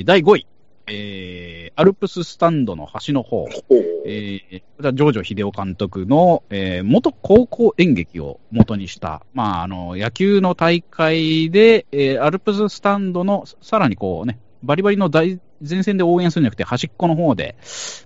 [0.00, 0.46] ー、第5位、
[0.86, 3.46] えー、アルプススタンドの端の方。
[4.06, 17.56] えー、こちら、ジョージョ秀夫監督の、えー元高校演劇を元にした、まあ、あの、野球の大会で、えーアルプススタンドの、さらにこうね、バリバリの大前線で応援するんじゃなくて、端っこの方で、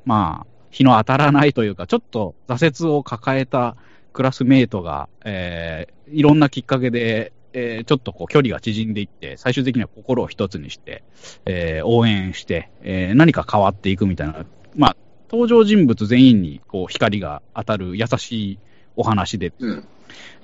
[0.05, 3.77] まあ、日の当たらないというか、ちょっと挫折を抱えた
[4.13, 11.05] クラスメイトが、えーいろんなきっかけで、えーちょっとこう距離が縮んでいって、最終的には心を一つにして、
[11.47, 14.97] えー応援して、えー何か変わっていくみたいな、まあ、
[15.31, 18.59] 登場人物全員にこう光が当たる優しい
[18.97, 19.85] お話で、うん。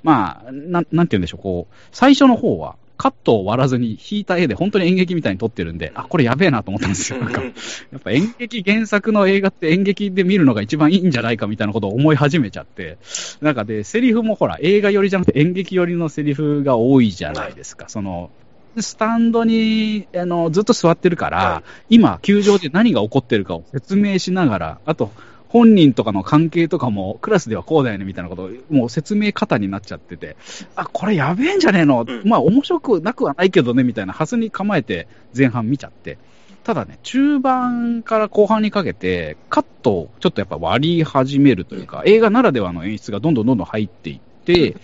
[0.01, 7.19] まあ、なん、なんて言うんでしょう、こう、最初の方は、カットを割らずに引いた絵で本当に演劇みたいに撮ってるんで、あ、これやべえなと思ったんですよ。
[7.19, 7.49] なんか、や
[7.97, 12.97] っぱ演劇原作の映画って演劇で見るのが一番いいんじゃないかみたいなことを思い始めちゃって、
[13.39, 17.87] なんかで、セリフもほら、映画寄りじゃなくて演劇寄りのセリフが多いじゃないですか。
[17.87, 18.31] その、
[18.77, 25.11] スタンドにあのずっと座ってるから、は今、球場で何が起こってるかを説明しながら、あと、
[25.49, 30.37] 本人とかの関係とかも、クラスではこうだよねみたいなことを、もう説明方になっちゃってて、
[30.75, 32.21] あ、これやべえんじゃねえの、うん。
[32.23, 36.19] まあ面白くなくはないけどね、みたいな、はずに構えて前半見ちゃって、
[36.63, 44.75] ただね、中盤から後半にかけて、カットをちょっとやっぱ割り始めるというか、映画ならではの演出がどんどんどんどん入っていって、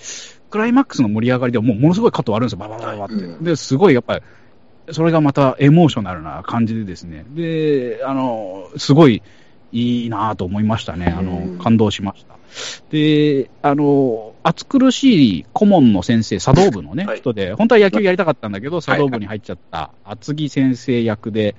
[0.50, 3.24] クライマックスの盛り上がりではもうものすごいカット割るんですよ、バババババって。
[3.24, 3.44] うん。
[3.44, 4.24] で、すごいやっぱり、
[4.92, 9.22] それがまたエモーショナルな感じでですね、で、あの、すごい
[9.76, 11.14] いいなと思いましたね。
[11.16, 12.36] あうんの、感動しました。
[12.90, 21.56] で、あの、暑苦しい顧問の先生、茶道部のね、はい人で、本当は野球やりたかったんだけど、茶道部に入っちゃった厚木先生役で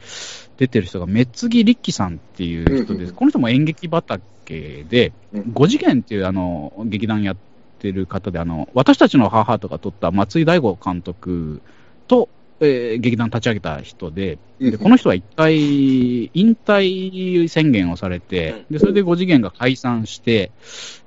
[0.57, 3.11] 出てる人が、メッツギリッキさんっていう人です。
[3.11, 4.23] うんこの人も演劇畑
[4.89, 7.37] で、うん5次元っていうあの、劇団やっ
[7.79, 11.61] てる方で、あの、私たちの母とか撮った松井大吾監督
[12.09, 15.57] と、えー劇団立ち上げた人で、でこの人は一回、
[16.33, 20.51] 引退宣言をされて、で、それで5次元が解散して、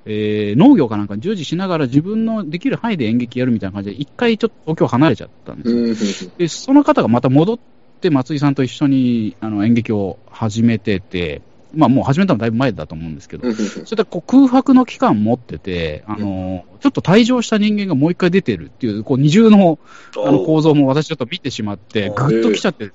[0.04, 6.30] えー農業かなんかに従事しながら自分のできる範囲で演劇やるみたいな感じで、一回ちょっと東京離れちゃったんですよ。
[6.30, 6.38] うん。
[6.38, 7.58] で、その方がまた戻っ
[8.00, 11.42] て松井さんと一緒にあの演劇を始めてて、
[11.74, 13.54] まあもう始めたのだいぶ前だと思うんですけど、うん。
[13.54, 19.78] それでこう空白の期間持ってて、あの、ちょっと退場した人間がもう一回出てるっていう、こう二重の
[20.16, 22.90] あの構造も私ちょっと見てしまって、ぐっときちゃって、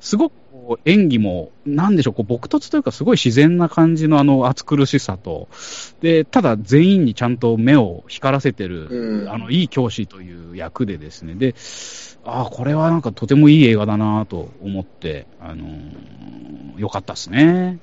[0.00, 0.34] すごく
[0.84, 5.48] 演技も、なんでしょう、こう朴突というか、すごい自然な感じのあの暑苦しさと、
[6.00, 11.54] で、ただ全員にちゃんと目を光らせてる、うんあの、いい教師という役でですね、で、
[12.24, 16.22] ああ、これはなんかとてもいい映画だなと思って、あのー
[16.78, 17.78] よかったですね。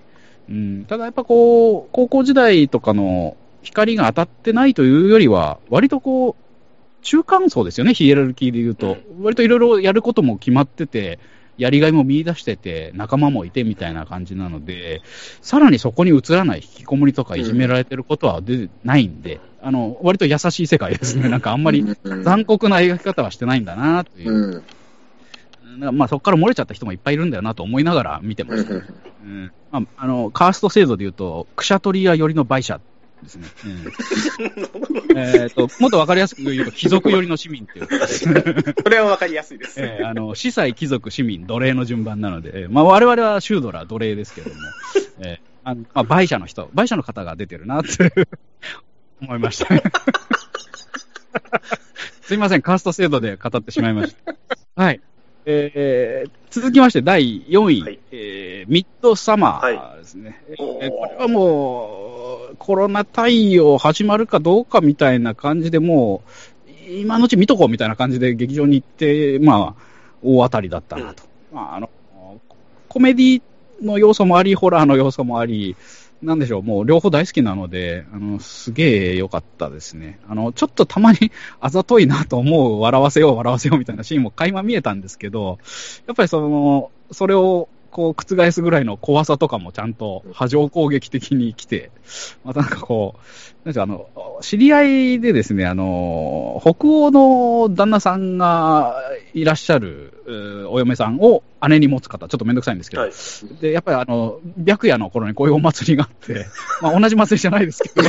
[0.50, 8.98] うん、ただやっぱこう、高校時代とかの光が当たってないというよりは、割とこう、中間層ですよね、ヒエラルキーで言うと。
[9.22, 11.20] 割といろいろやることも決まってて、
[11.58, 15.02] やりがいも見出してて、仲間もいてみたいな感じなので、
[15.42, 21.28] さらにそこに移らない引きこもりとかいじめられてることは出てないんで、あの、割と優しい世界ですね。
[21.28, 21.86] なんかあんまり
[22.24, 24.64] 残酷な描き方はしてないんだなという。
[25.80, 28.74] まあそこから漏れちゃった人もいっぱいいるんだよなと思いながら見てました。
[28.74, 28.78] う
[29.28, 32.80] んまあ、あの、カースト制度で言うと、クシャトリア寄りの売者
[33.22, 33.48] ですね。
[35.10, 38.74] うん、 えっと、もっとわかりやすく言うと、貴族寄りの市民っていうことです。
[38.84, 39.80] これはわかりやすいです。
[39.80, 44.56] えーあの、司祭、貴族、市民、奴隷の順番なので、えーまあ我々はシュードラ、奴隷ですけども、
[45.20, 48.14] えーあのまあ、売者の人、売者の方が出てるなって
[49.22, 49.84] 思いましたね。
[52.24, 54.36] すいません、カースト制度で語ってしまいました。
[54.82, 55.02] はい。
[55.46, 60.42] えー続きまして、第4位、はいえーミッドサマーですね。
[60.58, 66.24] おーえーこれはもコロナ対応始まるかどうかみたいな感じでも
[66.90, 69.82] う、今のうち見とこうみたいな感じで劇場に行って、まあ、
[70.24, 71.24] 大当たりだったなと。
[71.54, 71.90] まあ、あの、
[72.88, 73.42] コメディ
[73.82, 75.76] の要素もあり、ホラーの要素もあり、
[76.22, 80.20] なんでしょう、もう両方大好きなので、あの、すげえ良かったですね。
[80.28, 85.60] あの、ちょっとたまに あざといなと思う、笑わせよう、笑わせようみたいなシーンも垣間見えたんですけど、
[86.08, 91.92] やっぱりその、それを、こう、覆すぐらいの怖さとかもちゃんと波状攻撃的に来て、
[92.44, 93.20] またなんかこう、
[93.66, 98.96] なんでしょう、あの、知り合いでですね、あの、北欧の旦那さんが
[99.34, 103.12] いらっしゃる、お嫁さんを姉に持つ方、ちょっとめんどくさいんですけど、はい。
[103.62, 106.46] で、やっぱりあの、白夜の頃にこういうお祭りがあって、
[106.82, 108.08] まあ同じ祭りじゃないですけど、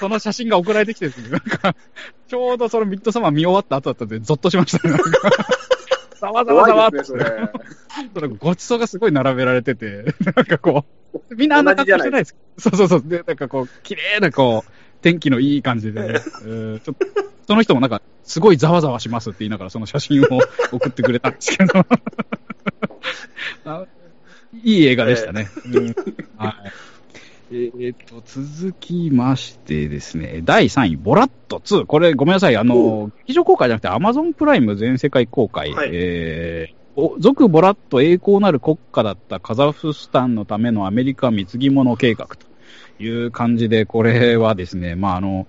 [0.00, 1.74] その写真が送られてきてですね、なんか、
[2.28, 4.94] ちょうどそのミッドサマー見終わった後だったんで、ゾッとしましたね。
[4.94, 5.57] なんか
[6.20, 6.88] ざわざわざわ。
[6.88, 7.50] って、怖いですね、
[8.14, 10.04] そ ごちそうがすごい並べられてて、
[10.36, 12.36] なんかこう、みんなあんな格好してないです。
[12.58, 13.02] そうそうそう。
[13.04, 16.04] で、なんかこう、綺麗なこう、天気のいい感じで、え
[16.44, 17.06] ーちょっと、
[17.46, 20.26] その人もなんか、すごいざわざわしますって言いながら、その写真を
[20.72, 21.72] 送ってくれたんですけど、
[23.64, 23.86] あ
[24.52, 25.48] いい映画でしたね。
[25.66, 25.94] うん。
[26.36, 26.72] はい
[27.50, 31.86] えーっと、続きましてですね、第3位、ボラット2。
[31.86, 32.56] これ、ごめんなさい。
[32.56, 35.72] あの、劇場公開じゃなくて、アマゾンプライム全世界公開。
[35.72, 42.48] はいえーお俗ボラット栄光なる国家だったカザフスタンのためのアメリカ貢ぎ物計画と
[43.00, 45.46] いう感じで、これはですね、まあ、あの、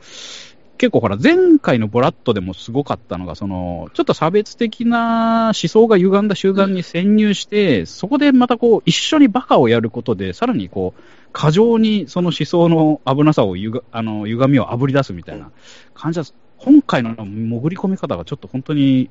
[0.78, 15.51] 結構ほら、前回のボラットでもすごかったのが、その、ちょっと差別的な思想が歪んだ集団に潜入して、そこでまたこう、一緒にバカをやることで、さらにこう、過剰にその思想の危なさをゆが、あの、歪みをあぶり出すみたいな
[15.93, 16.25] 感じだ。
[16.57, 19.09] 今回の潜り込み方がちょっと本当に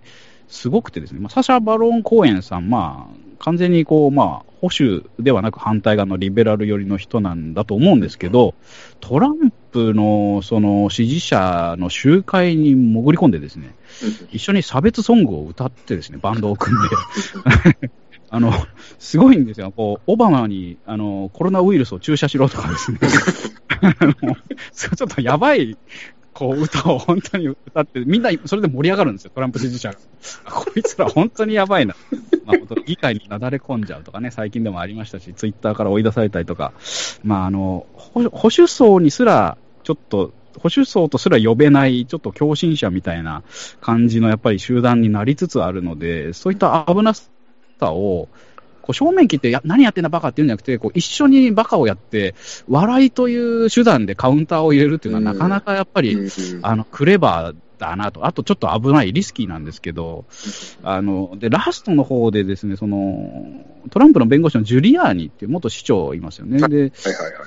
[0.48, 8.54] すごくてですね、まあ、サシャ・バロン・コーエンさん、まあ、完全にこう、まあ、保守ではなく反対側のリベラル寄りの人なんだと思うんですけど、
[9.00, 13.74] トランプのその支持者の集会に潜り込んでですね、
[14.32, 16.82] 一緒に差別ソングを歌ってですね、バンドを組ん
[17.80, 17.90] で、
[18.30, 18.52] あの、
[18.98, 19.72] すごいんですよ。
[19.74, 22.98] こう、オバマに、あの、コロナウイルスを注射しろとかですね。
[24.74, 25.76] ちょっとやばい、
[26.34, 29.98] こう、歌を本当に歌って、みんなそれで盛り上がるんですよ、トランプ支持者が。
[30.50, 31.96] こいつら本当にやばいな。
[32.44, 36.72] まあ、議会になだれ込んじゃうとかね、最近でもありましたし、ツイッターから追い出されたりとか、
[37.24, 43.42] まあ、あの、保守層にすら、ちょっと、保守層とすら呼べない、ちょっと狂信者みたいな
[43.80, 47.24] 感じのやっぱり集団になりつつあるので、そういった危なさ
[47.86, 48.28] を、
[48.82, 52.34] こう正面切ってや、何やってんだバカっていうんじゃなくて、こう一緒にバカをやって、
[52.68, 56.30] 笑いという手段でカウンターを入れるっていうのは、うんなかなかやっぱり、うん
[56.62, 58.26] あの、クレバーだなと。
[58.26, 60.24] あとちょっと危ない、リスキーなんですけど、
[60.82, 66.58] あの、で、ラストの方でですね、その、トランプの弁護士のジュリアーニっていう元市長いますよね。
[66.68, 66.92] で。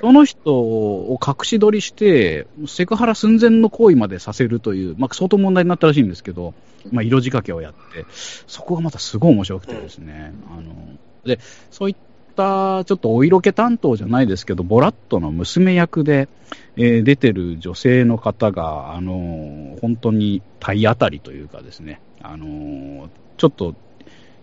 [0.00, 6.54] その人を隠し撮りして、セクハラ寸前の行為までさせるという、まあ、相当問題になったらしいんですけど、
[6.90, 8.06] まあ、色仕掛けをやって、
[8.46, 11.38] そこがまたすごい面白くてですね、あの、で、
[11.70, 11.96] そういっ
[12.32, 16.28] たちょっとお色気担当じゃないですけど、ボラットの娘役で、
[16.76, 23.74] えー出てる女性の方が、あの、本当に体当たりというかですね、あの、ちょっと、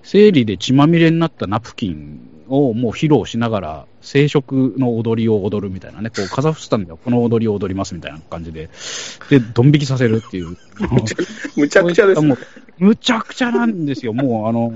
[0.04, 8.70] 生理で血まみれになったナプキンをもう披露しながら、生殖の踊りを踊るみたいなね、こうカザフスタンではこの踊りを踊りますみたいな感じで、
[9.30, 10.58] で、ドン引きさせるっていう。
[11.56, 12.22] むちゃくちゃです。
[12.80, 14.72] むちゃくちゃなんですよ、もう、あの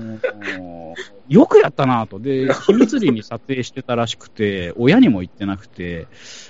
[1.28, 2.18] よくやったなと。
[2.18, 6.06] で、秘密裏に撮影してたらしくて、親にも言ってなくて、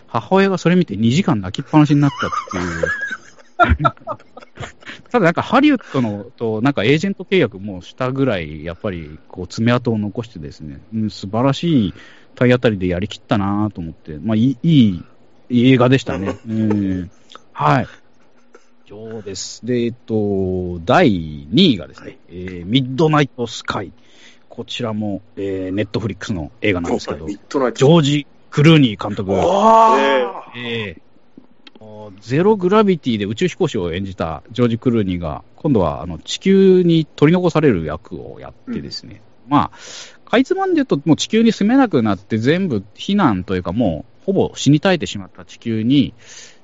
[0.07, 2.85] 母親がそれ見て2時間泣きっぱなしになったっていう。
[5.11, 11.95] ただなんかハリウッドのとなんかエージェント契約もしたぐらい、やっぱりこう爪痕を残してですね、うん、素晴らしい
[12.35, 15.05] 体当たりでやりきったなと思って、まあいい、い
[15.51, 16.37] い映画でしたね。
[16.49, 17.11] うん、
[17.53, 17.87] はい。
[18.87, 19.65] 以上です。
[19.65, 23.93] で、えっと、第2位がですね、えーミッドナイトスカイ。
[24.49, 29.33] こちらも、えー、ネットフリックスの映画なんですけど、ジョージ・クルーニー監督。
[29.35, 31.05] あーええ
[31.81, 46.15] もうゼログラビティで宇宙飛行士を演じたジョージ・クルーニーが、今度はあの地球に取り残される役をやってですね、まあ、かいつまんで言うと、もう地球に住めなくなって全部避難というか、もうほぼ死に絶えてしまった地球に、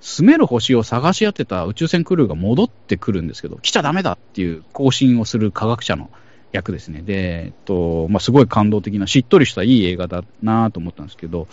[0.01, 6.11] 住める星を探し当てた宇宙船クルーが戻ってくるんですけど、来ちゃダメだっていう更新をする科学者の
[6.53, 7.03] 役ですね。
[7.03, 11.47] で、えっと、まあ、すごい感動的な、しっとりしたいい映画だなと思ったんですけど、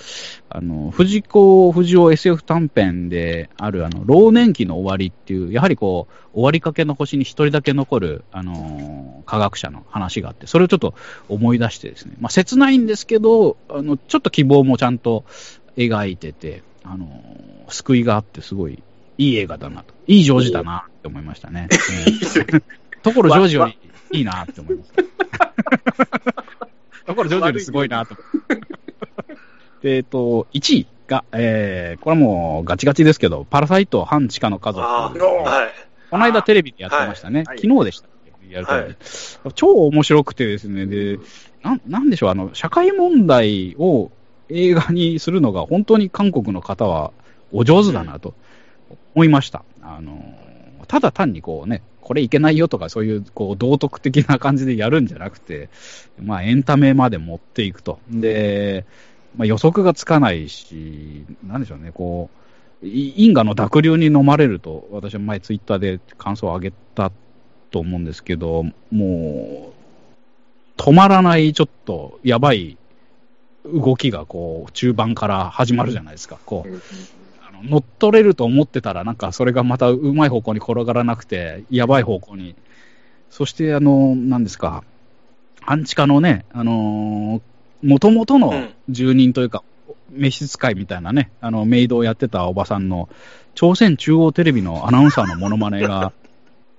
[0.49, 10.95] あの、藤子不二雄 SF 短編である、あの、老年期の終わりっていう、やはりこう、終わりかけの星に一人だけ残る、あの、科学者の話があって、それをちょっと
[11.29, 15.25] 思い出してですね、まあ、切ないんですけど、あの、ちょっと希望もちゃんと
[15.75, 18.81] 描いてて、あのー救いがあって、すごい
[19.17, 19.93] いい映画だなと。
[20.07, 21.67] いいジョージだなって思いましたね。
[22.53, 22.63] うん
[23.03, 25.03] ところジョージよりいいなって思いました。
[27.05, 28.15] ところジョージよりすごいなと。
[29.81, 34.85] で、えっと、1位が、えー、これはもうガチガチですけど、パラサイト半地下の家族。
[36.09, 37.43] この間テレビでやってましたね。
[37.45, 38.07] はい昨日でした
[38.49, 38.95] やるテレビ
[39.55, 41.19] 超面白くてですね、で、
[41.63, 44.09] なん、なんでしょう、あの、社会問題を
[44.49, 47.11] 映画にするのが本当に韓国の方は
[47.51, 48.33] お上手だなと
[49.15, 49.63] 思いました。
[49.81, 50.21] あの、
[50.87, 55.69] ただ単にこうね、これいけないよとかそういうこう道徳的な感じでやるんじゃなくて、
[56.21, 57.99] まあエンタメまで持っていくと。
[58.09, 58.85] で、
[59.35, 62.29] まあ予測がつかないし、なんでしょうね、こ
[62.81, 67.11] う、因果の濁流に飲まれると、私は前ツイッターで感想を上げた
[67.71, 69.73] と思うんですけど、も
[70.77, 72.77] う、止まらないちょっとやばい
[73.73, 76.37] 動きがこう中盤から始まるじゃないですか。
[76.45, 76.81] こう、
[77.47, 82.55] あの乗っ取れると思ってたら、なんかそれがまたうまい方向に転がらなくて、やばい方向に。
[83.29, 84.83] そして、あの、なんですか、
[85.61, 87.41] 半地下のね、あの
[87.83, 89.63] もともとのうん住人というか、
[90.11, 93.09] 召使いみたいなね、あの、メイドをやってたおばさんの、
[93.53, 96.13] 朝鮮中央テレビのアナウンサーのモノマネが、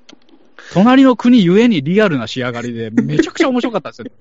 [0.73, 4.07] 隣の国ゆえにリアルな仕上がりで、めちゃくちゃ面白かったですよ。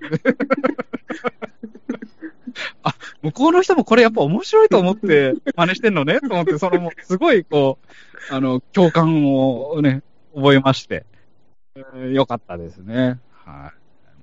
[2.83, 7.79] あ、向こうの人もこれやっぱ面白いと思って真似してんのね と思って、そのもうすごいこ
[8.31, 10.01] う、あの、共感をね、
[10.35, 11.05] 覚えまして、
[11.75, 13.19] えーよかったですね。
[13.31, 13.71] は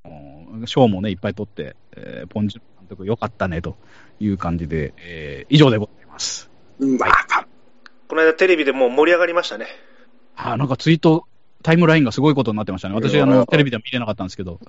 [0.05, 0.09] い。
[0.09, 3.76] もう、賞もね、いっぱい取って、えーポンジュ監督よかったね、と
[4.20, 6.51] いう感じで、えー以上でございます。
[6.78, 7.47] うんまあ、
[8.09, 9.66] この間テレビでもう盛り上がりましたね。
[10.37, 11.26] あーなんかツイート、
[11.62, 12.95] タイムラインがすごいことになってましたね。
[12.95, 14.61] 私、あの、テレビでは見れなかったんですけど。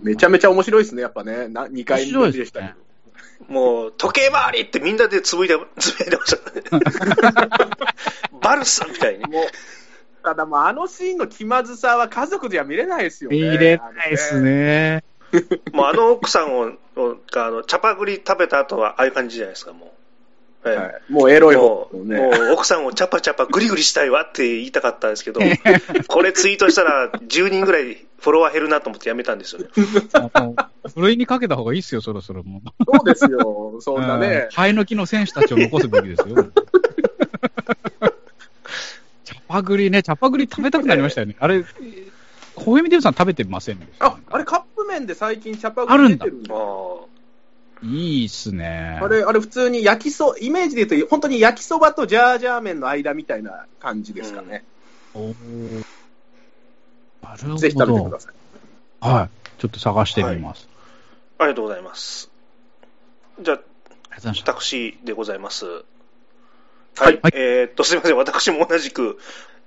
[0.00, 1.48] めちゃめちゃ面白いですね、やっぱね。
[1.48, 2.90] な2回目でしたけど。
[3.48, 6.84] もう、時計回りってみんなでつぶいて、 つぶやいてましたね。
[8.42, 9.26] バルスみたいに。
[9.26, 9.44] もう、
[10.22, 13.36] ただもうあのシーンの気まずさは家族では見れないですよね。
[13.36, 15.02] 見れないですね。
[15.72, 16.72] もうあの奥さんを、
[17.32, 19.86] が、あの、チャパグリ食べた後は、ああいう感じじゃないですか、も
[20.64, 20.68] う。
[20.68, 21.02] ええはい。
[21.08, 22.20] もうエロいもう、方ね。
[22.20, 25.40] もう奥さんをチャパチャパグリグリしたいわって言いたかったんですけど、
[26.08, 29.68] これツイートしたら10人ぐらいフォロワー減るなと思ってやめたんですよね。
[29.72, 32.84] ふるいにかけた方がいいっすよ、そろそろもう。
[32.84, 33.78] そうですよ。
[33.80, 34.48] そんなうんね。
[34.50, 36.36] 生え抜きの選手たちを残すべきですよ。
[39.24, 41.36] チャパグリね、チャパグリ食べたくなりましたよね。
[41.40, 41.64] あれ、
[42.54, 46.54] ホエミデブさん食べてませんあ、あれカップ麺で最近チャパグリ出てるんだ。
[47.82, 48.98] いいっすね。
[49.00, 54.64] あれ、あれ普通に焼きそ、イメージで言うと、本当に焼きそばとジャージャー麺の間みたいな感じですかね。
[55.14, 55.99] おーなるほど。
[57.36, 58.34] ぜひ食べてください。
[59.00, 59.30] はい。
[59.58, 60.68] ちょっと探してみます。
[61.38, 62.30] ありがとうございます。
[63.40, 63.60] じゃあ。
[64.36, 65.66] 私でございます。
[65.66, 65.82] は
[67.00, 67.04] い。
[67.04, 68.16] はいえーっと、すみません。
[68.16, 69.18] 私も同じく、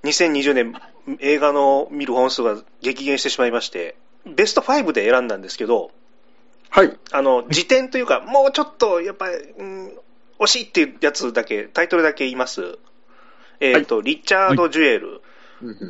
[0.04, 0.76] 2020年
[1.20, 3.96] 映画の見る本数が激減してしまいまして、
[4.26, 5.92] ベスト5で選んだんですけど、
[6.70, 6.98] はい。
[7.12, 9.94] あの、辞典というか、もうちょっと、やっぱり、うん、
[10.40, 12.80] 惜しいっていうやつだけ、タイトルだけ言います。
[13.60, 15.22] えーっと、リチャード・ジュエル、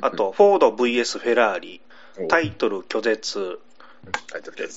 [0.02, 1.82] あ、と、フォード VS フェラーリ、
[2.30, 3.60] タイトル拒絶。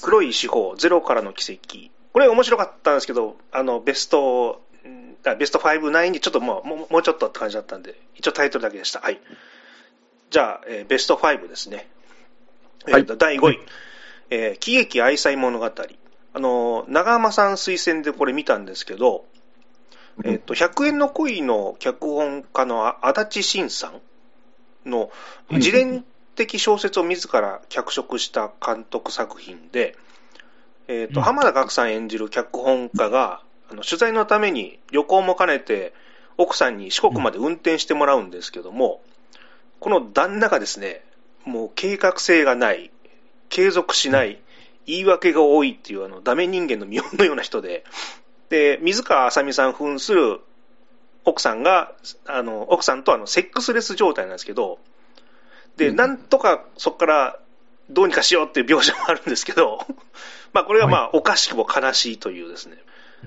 [0.02, 1.90] 黒い司法、ゼロからの奇跡。
[2.12, 4.62] これ面白かったんですけど、あの、ベスト、
[5.38, 9.00] ベスト5、9にちょっともう、もうもうちょっとって感じだったんで、一応タイトルだけでした。
[9.00, 9.20] はい。
[10.30, 11.88] じゃあ、えーベスト5ですね。
[12.86, 13.58] はい第5位、
[14.30, 15.66] えー喜劇愛妻物語。
[16.32, 19.24] あの、長浜さん推薦でこれ見たんですけど、
[20.24, 24.00] えっ、と、100円の恋の脚本家のあ足立慎さん
[24.86, 25.06] のは
[25.52, 26.04] い自伝
[26.36, 29.96] 的小説を自ら脚色した監督作品で、
[30.86, 31.24] えっ、と、うん。
[31.24, 35.92] 浜田岳さん演じる脚本家が、あの取材のために旅行も兼ねて
[36.36, 39.00] 奥さんに四国まで運転してもらうんですけども、
[39.80, 41.02] この旦那がですね、
[41.44, 42.90] もう計画性がない、
[43.48, 44.38] 継続しない、
[44.86, 47.84] 言い訳が多いっていうあのダメ人間の見本のような人で、
[48.50, 50.40] で、水川あさみさん扮する
[51.26, 51.92] 奥さんが、
[52.24, 54.78] あの、奥さんとあのセックスレス状態なんですけど、
[55.76, 57.38] で、うんなんとかそこから
[57.90, 59.84] どうにかしようっていう描写もあるんですけど、
[60.54, 62.78] まあこれがまあおかしくも悲しいというですね。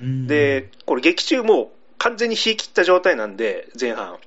[0.02, 4.18] うん、で、これ劇中もう完全に冷え切った状態なんで、前半。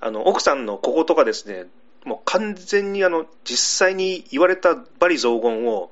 [0.00, 1.66] あの、奥さんの小言がですね、
[2.04, 5.90] もう完全にあの、実際に言われた罵詈雑言を、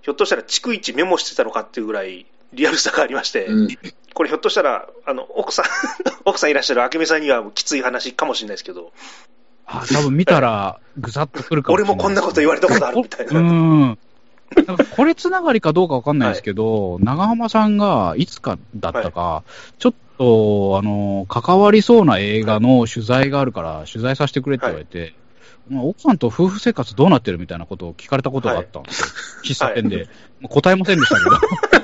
[0.00, 3.68] ひょっとしたら逐一メモしてたのかっていうぐらいリアルさがありまして、うん
[4.14, 5.64] これひょっとしたら、あの、奥さん、
[6.26, 8.92] 奥さんいらっしゃる明美さんにはきつい話かもしれないですけど、
[9.66, 11.92] あ、多分見たら、ぐさっとくるかもしれない。
[11.92, 13.40] 俺もこんなこと言われたことあるみたいな。
[13.40, 13.98] うん。
[14.66, 19.44] なんかこれつながりかどうかわかんないですけど、長浜さんがいつかだったか、
[19.78, 25.14] ちょっと、あの、関わりそうな映画の取材があるから、取材させてくれって言われて、
[25.70, 29.06] まあ奥さんと夫婦生活どうなってるみたいなことを聞かれたことがあったんですよ。
[29.44, 30.08] 喫茶店で。
[30.40, 31.30] もう答えませんでしたけ
[31.78, 31.80] ど。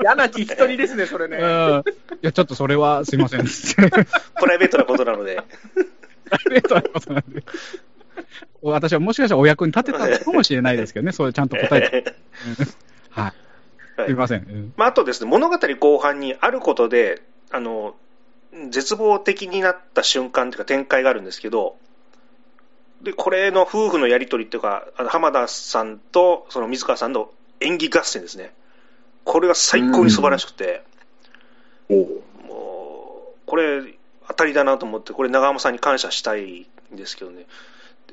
[0.00, 1.38] 嫌な聞き取りですね、それね。
[1.38, 1.84] うん
[2.22, 3.44] いや、ちょっとそれはすいません。
[4.38, 5.40] プライベートなことなので。
[5.74, 7.42] プライベートなことなんで。
[8.62, 12.14] 私はもしかしたらお役に立てたのかもしれないですけどね、 それちゃんと答えて。
[13.10, 13.24] はい。
[13.24, 13.34] はい
[14.06, 14.38] すいません。
[14.40, 17.94] うんまあ、あとですね、物語後半にあることで、あの、
[18.70, 21.76] 絶望的になった瞬間というか展開があるんですけど、
[23.02, 27.30] で、これの夫婦のやりとりっていうか、あの浜田さんとその水川さんの
[27.60, 28.52] 演技合戦ですね。
[29.24, 30.82] これが最高に素晴らしくて、
[31.88, 32.20] もう、
[33.46, 33.82] これ
[34.28, 37.46] 当たりだなと思って、これ長濱さんに感謝したいんですけどね。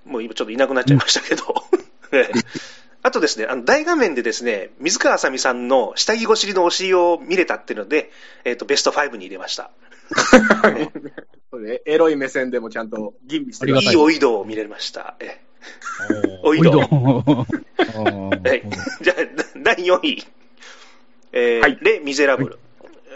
[0.06, 1.64] もう今ちょっといなくなっちゃいましたけど。
[2.12, 2.42] え え
[3.04, 8.12] あとですね、あの大画面でですね、水川あさみさんの下着越しのお尻を見れたっていうので、
[8.44, 9.72] えっ、と、ベスト5に入れました。
[10.14, 10.92] こ
[11.62, 13.93] れエロい目線でもちゃんと吟味してい。
[13.93, 15.16] いおいどを見れました。
[15.20, 15.39] え
[16.43, 16.72] おいど。
[16.82, 16.88] じゃあ、
[19.57, 20.26] 第4位。
[21.34, 21.78] えーはい。
[21.82, 22.59] レ・ミゼラブル。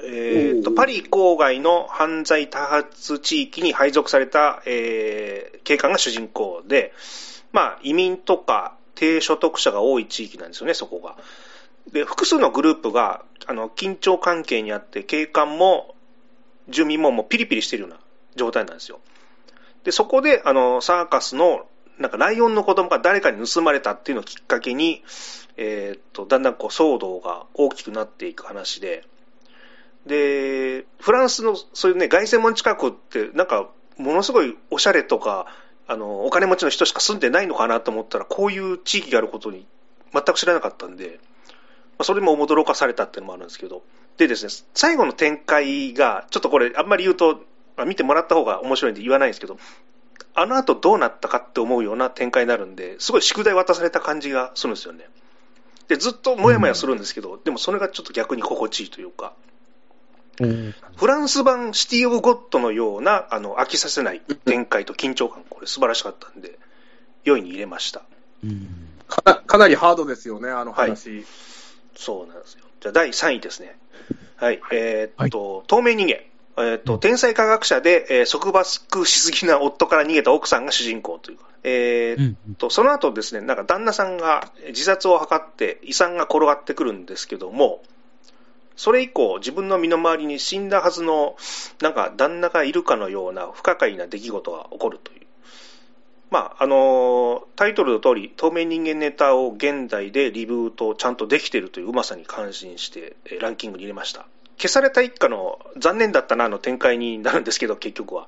[0.03, 6.93] えーとパリ郊外の犯罪多発地域に配属された、えー警官が主人公で、
[7.51, 11.17] まあ、移民とか低所得者が多い地域なんですよね、そこが。
[11.91, 15.95] で、複数のグループがあの緊張関係にあって、警官も
[16.69, 17.99] 住民ももうピリピリしているような
[18.35, 18.99] 状態なんですよ。
[19.83, 21.67] で、そこであのサーカスの
[21.97, 25.03] なんかライオンの子供が誰かに盗まれたっていうのをきっかけに、
[25.57, 29.05] えーっと、だんだんこう騒動が大きくなっていく話で、
[30.05, 35.47] で、フランスのそういうね、凱旋門近くって、なんか、ものすごいおしゃれとか、
[35.87, 39.65] あの、お金持ちの人しか住んでないのかなと思ったら、こういう地域があることに
[40.13, 41.19] 全く知らなかったんで、
[41.97, 43.83] まあそれも驚かされたっていうのもあるんですけど、
[44.17, 47.41] でですね、最後の展開が、ちょっとこれ、あんまり言うと、
[47.77, 49.57] まあ見てもらった方が面白いんで言わないんですけど、
[50.33, 55.07] あの後どうなったかって思うような展開になるんで、すごい宿題渡された感じがするんですよね。
[55.87, 59.33] で、ずっともやもやするんですけど、でもそれがちょっと逆に心地いいというか、
[60.97, 66.59] フランス版シティ・オブ・ゴッドのような、あの、飽きさせない展開と緊張感、これ素晴らしかったんで、
[67.23, 68.03] 4位に入れました。
[68.43, 71.25] うんかなかなりハードですよね、あの話。
[71.95, 72.65] そうなんですよ。
[72.81, 73.77] じゃあ、第3位ですね。
[74.37, 74.59] はい。
[74.71, 76.17] えーっと、透明人間。
[76.57, 81.45] えーっと、天才科学者で、えー束縛しすぎな夫から逃げた奥さんが主人公というか。
[81.63, 87.81] えーっうんと、その後ですね、なんか旦那さんが自殺を図って遺産が転がってくるんですけども、
[88.75, 91.37] それ以降、自分の身の回りに死んだはずの、
[91.81, 95.25] なんか旦那がいるかのような不可解な出来事が起こるという。
[96.29, 104.25] まあ、あのタイトルの通り、透明人間ネタを現代でリブートちゃんとできているといううまさに感心して、えーランキングに入れました。
[104.57, 108.27] 消された一家の残念だったなの展開になるんですけど、結局は。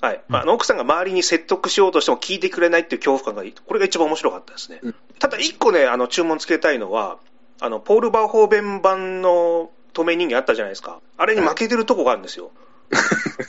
[0.00, 0.20] はい。
[0.28, 4.80] まあ、あの奥さんが周りに説得しようとしても聞いてくれないっていう恐怖感がいい、これが一番面白かったですね。
[4.82, 7.18] うんただ一個ね、あの、注文つけたいのは、
[7.60, 11.00] あの、ポール・バーホーベン版の透明人間あったじゃないですか。
[11.16, 12.50] あれに負けてるとこがあるんですよ。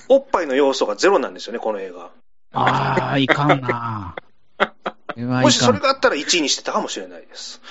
[0.07, 2.09] おっぱいの要素がゼロなんですよね、この映画。
[2.53, 4.15] ああ、いかんな。
[5.17, 7.61] もしそれがあったら1位にしてたかもしれないです。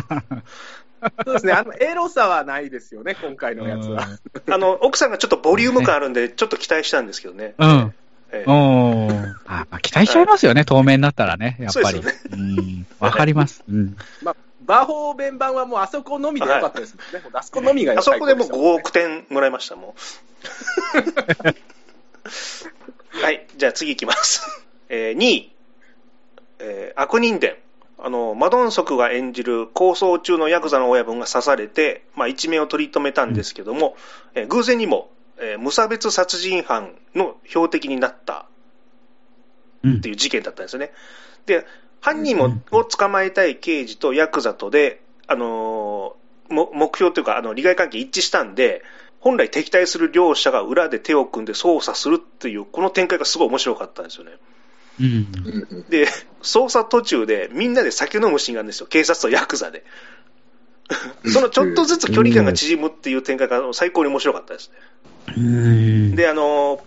[1.24, 4.08] そうですね、あの、エロさはないですよね、今回のやつは。
[4.50, 7.54] あの、奥さんがちょっとボリューム感あるんで、ちょっと期待したんですけどね。
[7.58, 7.94] うん。
[8.32, 9.36] ええうん。
[9.46, 11.98] あまあ、期待しちゃいますよね、透明になったらね、やっぱり。
[11.98, 12.86] そうですうん。
[12.98, 13.62] わかります。
[13.68, 13.96] うん。
[14.22, 17.20] まあ、バーホーベン版はもうあそこのみでよかったですもんね。
[17.20, 20.00] もうあそこのみがあそこでもう最高5億点もらいました、もう。
[23.22, 24.42] はい、じゃあ次いきます。
[24.88, 25.52] えー2位、
[26.58, 27.56] えー悪人伝。
[27.98, 33.96] あの、マドンソクが演じる構想中のヤクザの親分が刺されて、まあ、一命を取り留めたんですけども、
[34.34, 38.46] えー偶然にも、えー無差別殺人犯の標的になった
[39.82, 40.92] うんっていう事件だったんですよね。
[41.46, 41.64] で、
[42.00, 48.84] 犯人もを捕まえたい刑事とヤクザとで、あのーも目標というか、あの、利害関係一致したんで、
[49.18, 54.32] 本来敵対する両者が裏で手を組んで捜査するっていう、この展開がすごい面白かったんですよね。
[54.98, 56.06] で、
[56.42, 58.86] 捜査途中でみんなで酒飲むシーンがあるんですよ。
[58.86, 59.84] 警察とヤクザで。
[61.24, 65.34] そのちょっとずつ距離感が縮むっていう展開が最高に面白かったですね。
[65.36, 66.14] うん。
[66.14, 66.84] で、あの、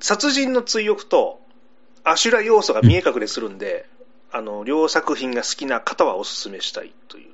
[0.00, 1.40] 殺人の追憶と
[2.04, 3.86] アシュラ要素が見え隠れするんで、
[4.32, 7.30] あの、両作品が好きな方はお勧めしたいという。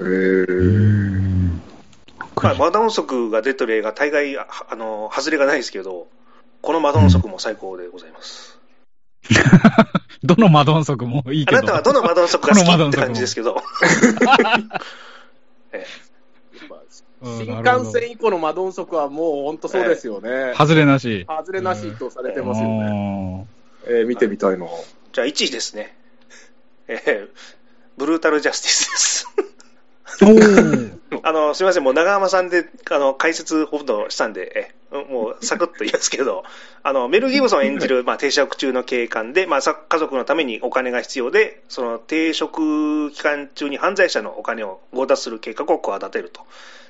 [0.00, 0.90] えー
[2.42, 6.08] まあ、マダンソクが出てる映画、大概、ああの、外れがないですけど、
[6.62, 8.58] このマダンソクも最高でございます。
[10.22, 11.58] どのマドンソクもいいけど。
[11.58, 13.56] あなたはどのマダンソクが好きって感じですけど、
[15.72, 15.86] え
[17.22, 20.54] 新幹線以降のマドンソクはもう本当そうですよね。
[20.56, 21.26] 外れなし。
[21.28, 22.78] 外れなしとされてますよね。
[22.78, 23.46] ね。
[23.86, 24.70] えー見てみたいの。
[25.12, 25.96] じゃあ1位ですね。
[26.88, 27.28] えー
[27.96, 29.28] ブルータルジャスティスです。
[31.22, 36.44] あの、すみません、もう長浜さんで、あの、解説ほとんどしたんで、え、もうサクッと言いますけど、
[36.82, 46.42] あの、メル・ギブソン演じる、まあ、停職中の警官で、まあ、さ家族のためにお金が必要で、その停職期間中に犯罪者のお金を強奪する計画を企てると。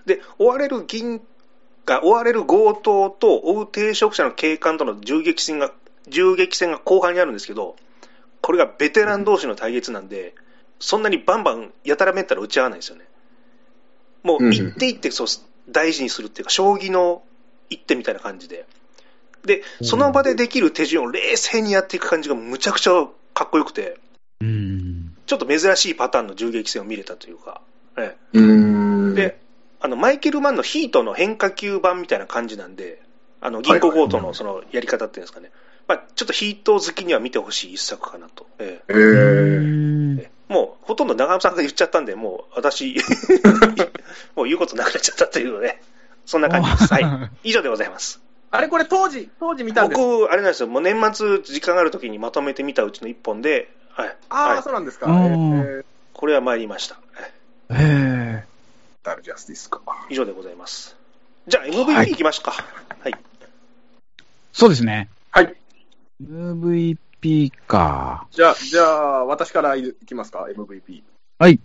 [0.07, 1.21] で、追われる銀
[1.85, 5.71] が、追われる強盗と追う停職者の警官との銃撃戦が、
[6.09, 7.77] 銃撃戦が後半にあるんですけど、
[8.41, 10.35] これがベテラン同士の対決なんで、
[10.79, 13.05] そんなにバンバンやたらめったら打ち合わないですよね。
[14.23, 15.27] もう一手一手そう
[15.69, 17.23] 大事にするっていうか、将棋の
[17.71, 18.67] 一手みたいな感じで。
[19.45, 23.97] で、その場でできる手順を冷静にやっていく感じがむちゃくちゃかっこよくて、
[24.41, 25.17] うん。
[25.27, 27.63] ちょっと珍しいパターンの銃撃戦を見れたというか、
[27.97, 29.41] えうーえ、で、
[29.81, 33.01] あの、マイケル・マンのヒートの変化球版みたいな感じなんで、
[33.41, 35.51] あの、銀行強盗のそのやり方っていうんですかね。
[35.89, 38.47] まあ、ちょっとヒート好きには見てほしい一作かなと。
[38.59, 42.97] ええーえもう、ほとんど長山さんが言っちゃったんで、もう、私、
[44.35, 45.81] もう言うことなくなっちゃったというね。
[46.31, 46.95] そんな感じです。
[46.95, 47.31] はい。
[47.43, 48.21] 以上でございます。
[48.53, 50.69] あれこれ当時、当時見たんです僕、あれなんですよ。
[50.69, 54.17] もう年末、時間がある時にまとめてみたうちの一本で、はい。
[54.29, 55.07] ああ、はいそうなんですか。
[55.11, 56.95] うんえー、これは参りました。
[56.95, 57.33] はい
[57.73, 58.45] え
[59.03, 59.81] ダルジャスティスか。
[60.09, 60.97] 以上でございます。
[61.49, 62.53] じゃあ、MVP はいいきましょうか。
[63.01, 63.15] はい。
[64.53, 65.09] そうですね。
[65.33, 65.57] はい。
[66.23, 68.29] MVP か。
[68.31, 71.03] じゃあ、じゃあ、私からいきますか、MVP。
[71.41, 71.59] はい。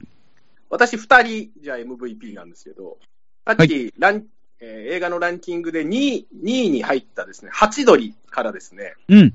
[0.72, 2.98] 私二人、じゃあ MVP なんですけど、
[3.46, 4.26] さっき、ラン
[4.66, 9.34] えー映画のランキングで2位 ,2 位に入ったですね、ハチドリからですね、うん。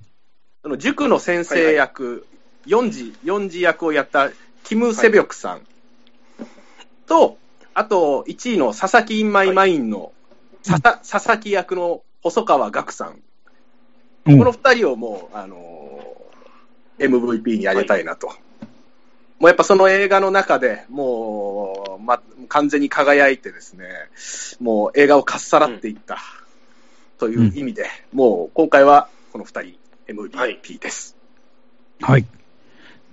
[0.62, 2.26] その塾の先生役、
[2.66, 4.30] 4時、4時役をやった
[4.64, 5.66] キム・セビョクさん
[7.06, 7.38] と、
[7.74, 10.12] あと1位の佐々木インマイマインの
[10.64, 13.08] 佐々佐々木役の細川岳さん。
[13.08, 18.30] うんこの二人をもう、あのー MVP にあげたいなと。
[19.40, 23.86] もうやっぱその映画の中でもう、ま、完全に輝いてですね、
[24.60, 26.18] もう映画をかっさらっていった、
[27.18, 29.78] という意味で、もう今回はこの二人
[30.08, 31.16] MVP です。
[32.02, 32.26] はい。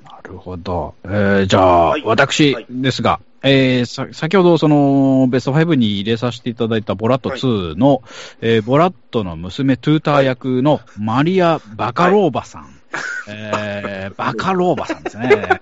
[0.03, 0.95] なるほど。
[1.05, 8.01] えー、じゃあ、はい私はいですが、えーさ、先ほどその、ベスト5に入れさせていただいたボラット2の、
[8.41, 12.76] えーボラットの娘トゥーター役のマリア・バカローバさん。
[13.27, 15.61] えーバカ老婆さんですね。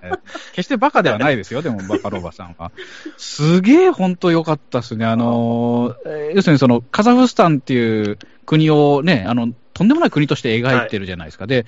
[0.52, 2.72] 決してバカではないですよ、でもバカ老婆さんは。
[3.18, 5.06] すげえ本当良かったですね。
[5.06, 11.48] あのー、要するにその、カザフスタンっていう国をね、あの、とんでもない国として描いてるじゃないですか。
[11.48, 11.66] で、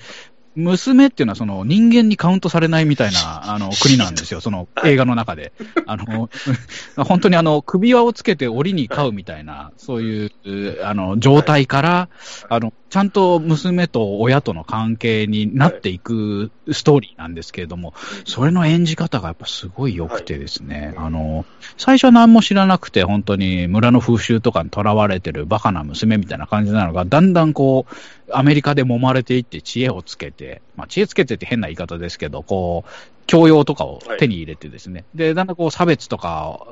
[0.58, 5.52] 娘っていうのはその人間にカウントされないみたいな あの国なんですよ、その映画の中で。
[5.86, 6.28] あの、
[7.04, 12.08] 本当にあの首輪をつけて檻に飼うみたいな、そういうあの状態から、
[12.48, 17.92] あの、ちゃんと娘と親との関係になっていくストーリーなんですけれども、
[18.24, 21.44] それの演じ方がやっぱすごい良くてですね、あの、
[21.76, 27.94] 最初は何も知らなくて、本当に村の風習とかにとらわれてるバカな娘みたいな感じなのが、だんだんこう、
[28.32, 36.66] アメリカで揉まれていって知恵をつけて、まあ知恵つけてって変な言い方ですけど、こう、教養とかを手に入れてですね、で、だんだんこう差別とか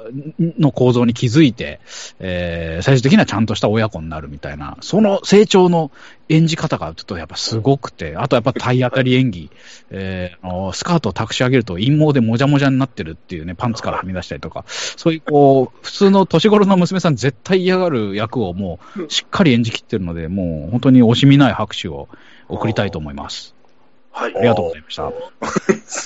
[0.59, 1.81] の構造に気づいて、
[2.19, 5.91] えー最終的にはちゃんとした親子になるみたいな、その成長の
[6.29, 9.51] 演じ方がちょっとやっぱすごくて、あとやっぱ体当たり演技、
[9.91, 22.09] えーあのスカートを託し上げると陰謀でもじゃもじゃになってるっていうね、パンツからはみ出したりとか、そういうこう、普通の年頃の娘さん絶対嫌がる役をもうしっかり演じきってるので、もう本当に惜しみない拍手を
[22.49, 23.56] 送りたいと思います。
[24.17, 24.37] はい。
[24.37, 25.13] ありがとうございました。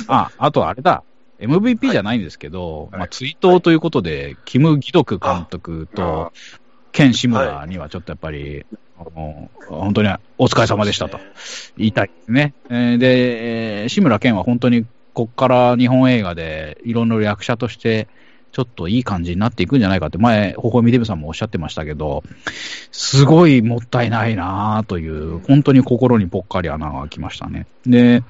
[0.12, 1.04] あ、あとあれだ。
[1.38, 6.32] MVP じゃないんですけど、はいまあ、追悼ということで、キム・ギドク監督と、
[6.92, 8.66] ケン・シムラにはちょっとやっぱり、
[8.98, 11.18] あの本当にお疲れ様でしたと
[11.78, 12.52] 言いたいですね。
[12.68, 14.84] えーで、えー志村けんは本当に
[15.14, 18.08] こっから日本映画でいろんな役者として、
[18.53, 22.24] ちょっといい感じになっていくんじゃないかって、前、ほほみデブさんもおっしゃってましたけど、
[22.90, 27.66] すごいもったいないなという、本当に心にぽっかり穴が開きましたね。
[27.86, 28.22] で、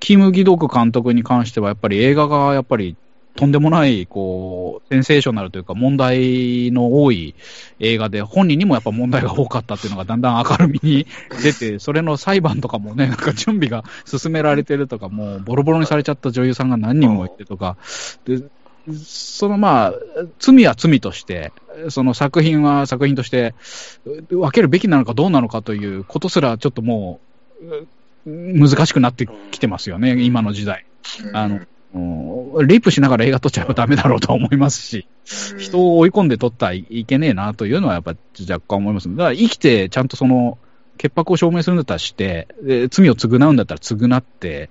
[0.00, 2.96] キム・ギドク監督に関しては、やっぱり映画がやっぱり
[3.36, 7.34] とんでもない、こう、センセーショナルというか問題の多い
[7.78, 11.06] 映画で、本人にもやっぱ問題が多かったっていうのがだんだん明るみに
[11.42, 17.76] 出て、 それの裁判とかもね、なんか準備が進められてるとか、もうボロボロにされちゃった女優さんが何人もいてとか、
[18.26, 18.42] で、
[19.04, 19.94] そのまあ、
[20.38, 21.52] 罪は罪として、
[21.90, 23.54] その作品は作品として
[24.30, 27.20] 分けるべきなのかどうなのかということすらちょっとも
[28.26, 30.86] う、う難しくなってきてますよね、今の時代。
[31.32, 31.66] あの、うん
[32.66, 35.08] レイプしながら映画撮っちゃえばダメだろうとは思いますし、
[35.58, 38.14] 人を追い込んで撮ったらいけねえなというのはやっぱ
[38.48, 39.08] 若干思います。
[39.10, 40.58] だから生きてちゃんとその、
[40.98, 44.70] 潔白を証明するんだったらして、で罪を償うんだったら償って、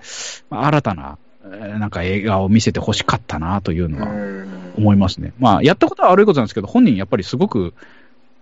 [0.50, 4.46] まあ新たな、えーなんか映画を見せて欲しかったなというのは
[4.78, 5.34] 思いますね。
[5.40, 7.74] まあ、やったことは悪いことなんですけど、本人やっぱりすごく、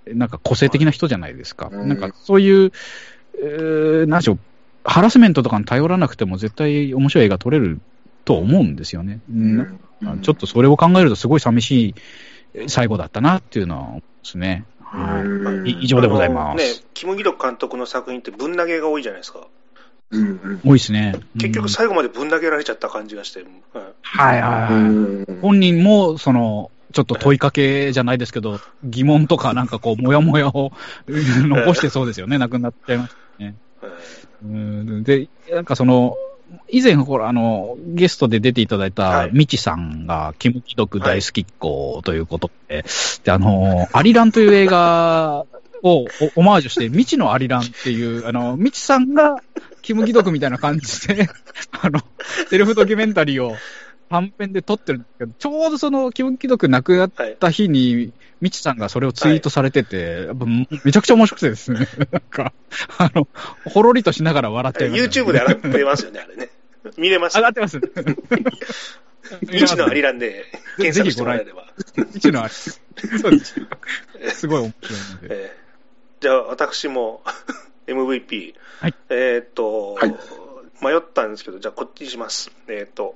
[0.08, 1.70] なんか個性的な人じゃないですか。
[1.72, 2.72] うんなんかそういう、
[3.40, 4.40] えーなんでしょう、
[4.84, 7.80] ハラスメントとかに頼らなくても絶対面白い映画撮れる
[8.26, 9.20] と思うんですよね。
[9.30, 9.80] うん
[10.22, 11.96] ちょっとそれを考えるとすごい寂し
[12.56, 14.66] い最後だったなっていうのはですね。
[14.82, 15.72] はい。
[15.72, 19.48] い以上でございまあのねす。、キム・ギドク監督の作品ってぶん投げが多いじゃないですか。
[20.10, 21.16] 多いですね。
[21.36, 23.62] 結局うん最後までぶん投げられちゃった感じがして、うん
[24.02, 25.42] はいはいはい。
[25.42, 30.72] 本人も、その、ちょっと問いかけじゃないですけど、疑問とかなんかこう、もやもやを
[31.08, 32.38] うん残してそうですよね。
[32.40, 33.56] 亡くなっちゃいましたね。
[34.44, 36.16] うんで、なんかその、
[36.70, 42.86] 以前、ほら、あの、ゲストで出ていただいた、はいみちさんが、キム・キドク大好きっ子ということで、
[43.26, 45.46] で、あの、アリランという映画
[45.84, 49.42] をおオマージュして、未知のアリランっていう、あの、みちさんが、
[49.88, 51.30] キム・ギドクみたいな感じで、
[51.72, 52.02] あの、
[52.50, 53.56] セルフドキュメンタリーを
[54.10, 57.38] 短編で撮ってるんですけど、ちょうどその、キム・ギドク亡くなっはい。
[57.40, 58.12] た日に、
[58.42, 62.52] みちさんがそれをツイートされてて、やっぱめちゃくちゃ面白くてですね、 なんか、
[62.98, 63.30] あの、
[63.64, 66.50] ほろりとしながら笑っちゃいました、YouTube で上がってますよね、あれね。
[66.98, 67.80] 見れます上がってます。
[69.40, 71.66] 未知のアリランで検索してもらえれば。
[71.96, 72.50] 未知のあれ。
[72.50, 73.62] そうです。
[74.34, 75.28] すごい面白いので。
[75.30, 75.68] えー
[76.20, 77.22] じゃあ、私も
[77.88, 78.56] MVP。
[78.80, 80.16] はいえーっと、はい
[80.82, 82.52] 迷ったんですけど、じゃあこっちにします。
[82.68, 83.16] えーっと、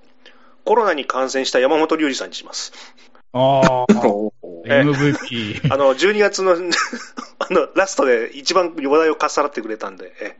[0.65, 2.73] コロナに感染した山本龍二さんにします。
[3.33, 3.85] ああ、
[4.65, 5.71] え MVP。
[5.71, 6.53] あの、12月の
[7.39, 10.37] あの、ラストで一番話題をかっさらってくれたんで、え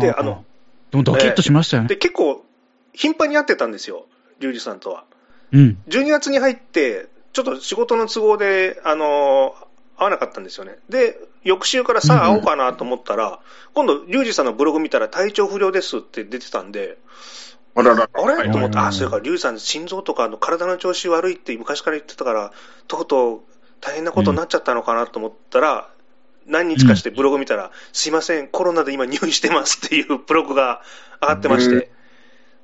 [0.00, 0.44] であの、
[0.90, 1.86] でもドキッとしましたよね。
[1.86, 2.44] ーで、結構、
[2.92, 4.06] 頻繁に会ってたんですよ、
[4.38, 5.04] 龍二さんとは。
[5.52, 5.78] うん。
[5.88, 9.54] 12月に入って、ちょっと仕事の都合で、あの
[9.98, 10.78] 会わなかったんですよね。
[10.88, 13.40] で、翌週からさあ会おうかなと思ったら、
[13.74, 16.98] 今度、リュウジさんのブログ見たら体調不良ですって出てたんで、
[17.74, 17.94] あれ？
[18.50, 22.52] と思って、うんあ、それからリュウジさん心臓とかあの体の調子悪いって昔から言ってたから、
[22.88, 23.40] とうとう
[23.80, 25.88] 大変なことになっちゃったのかなと思ったら、
[26.46, 30.82] 何日かしてブログ見たら、すいません、コロナで今入院してますっていうブログが
[31.20, 31.84] 上がってまして、うん。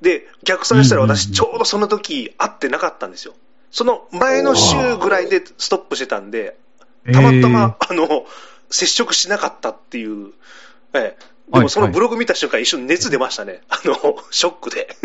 [0.01, 1.09] で、逆算したらうん。
[1.09, 3.33] 私ちょうどその時会ってなかったんですよ。
[3.71, 6.57] その前の週ぐらいでストップしてたんで、
[7.11, 8.25] たまたま、あの、
[8.69, 10.33] 接触しなかったっていう、
[10.93, 13.61] ええ、でもそのブログ見た瞬間一瞬熱出ましたね。
[13.69, 14.87] あの、ショックで。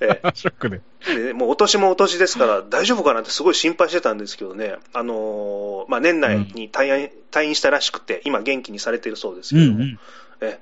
[0.00, 0.80] ええーショックで。
[1.08, 4.76] えでもうお年もお年ですから大丈夫かなってすごい心配してたんですけどね。
[4.92, 9.98] あのーまあ、年内に退院、退院したらしくて、今元気にされてるそうですけども、うんうん。
[10.40, 10.60] え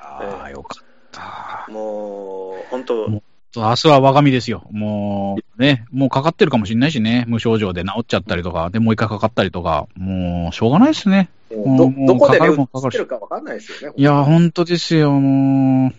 [0.00, 1.72] ああ、よかったえ。
[1.72, 3.22] もう、本当、も
[3.56, 4.68] 明日は我が身ですよ。
[4.70, 7.24] もう、ね、もうかかってるかもしれないしね。
[7.26, 11.30] 無症状で治っちゃったりとか、で、もう一回かかったりとか、もう、しょうがないですね。
[11.50, 12.46] ど、どこでか
[12.80, 13.94] かるかわかんないですよね。
[13.96, 15.92] いや、本当ですよ、もう。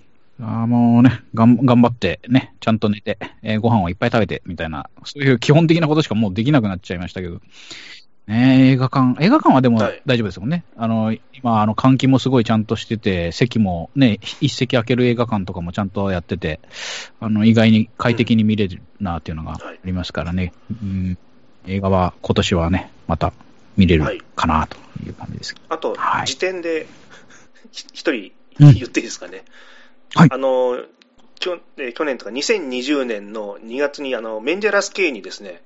[0.43, 7.41] あーもうね、がん、頑張ってね、ちゃんと寝て、えーご飯をいっぱい食べて、みたいな、そういう基本的なことしかもうできなくなっちゃいましたけど。
[8.28, 10.02] ね、映画館、映画館はでもはい。
[10.06, 10.64] 大丈夫ですもんね。
[10.78, 16.60] あの、今、あの、換気もすごいちゃんとしてて、席もね、一席空ける映画館とかもちゃんとやってて、
[17.20, 20.54] あの、意外に快適に見れるなっていうのがありますからね。
[20.70, 21.18] うん、
[21.68, 23.34] 映画は今年はね、また
[23.76, 25.56] 見れるかなという感じです。
[25.70, 26.28] あと、はい。
[26.28, 26.88] 時点で、
[27.72, 28.74] ひ一人うん。
[28.74, 29.44] 言っていいですかね。
[30.14, 30.30] はい。
[30.32, 30.78] あの、
[31.40, 31.60] 去
[32.06, 35.64] 年とか2020年の2月にあのメンジェラス K にですね、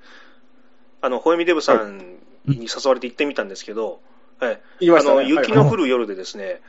[1.01, 2.14] あの、ホエミデブさん
[2.47, 3.99] に誘われて行ってみたんですけど、
[4.39, 5.27] はいあの、言いましたね。
[5.27, 6.61] 雪の降る夜でですね、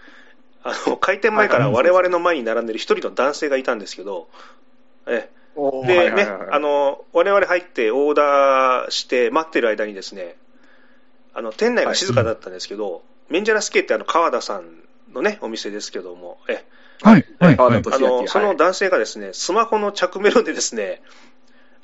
[0.62, 4.28] あの、開店前から我々の前に並んでる一人の男性がいたんですけど、
[5.06, 10.36] えはいでねはいはいはい、あの、我々入ってオーダーして待ってる間にですね、
[11.32, 14.64] あの、店内が静かだったんですけど、メンジャラスケってあの、川田さん
[15.12, 16.64] のね、お店ですけども、え、
[17.02, 17.82] はい、はい、あの、
[18.26, 21.02] そはいの男性がですね、スマホの着メロでですね、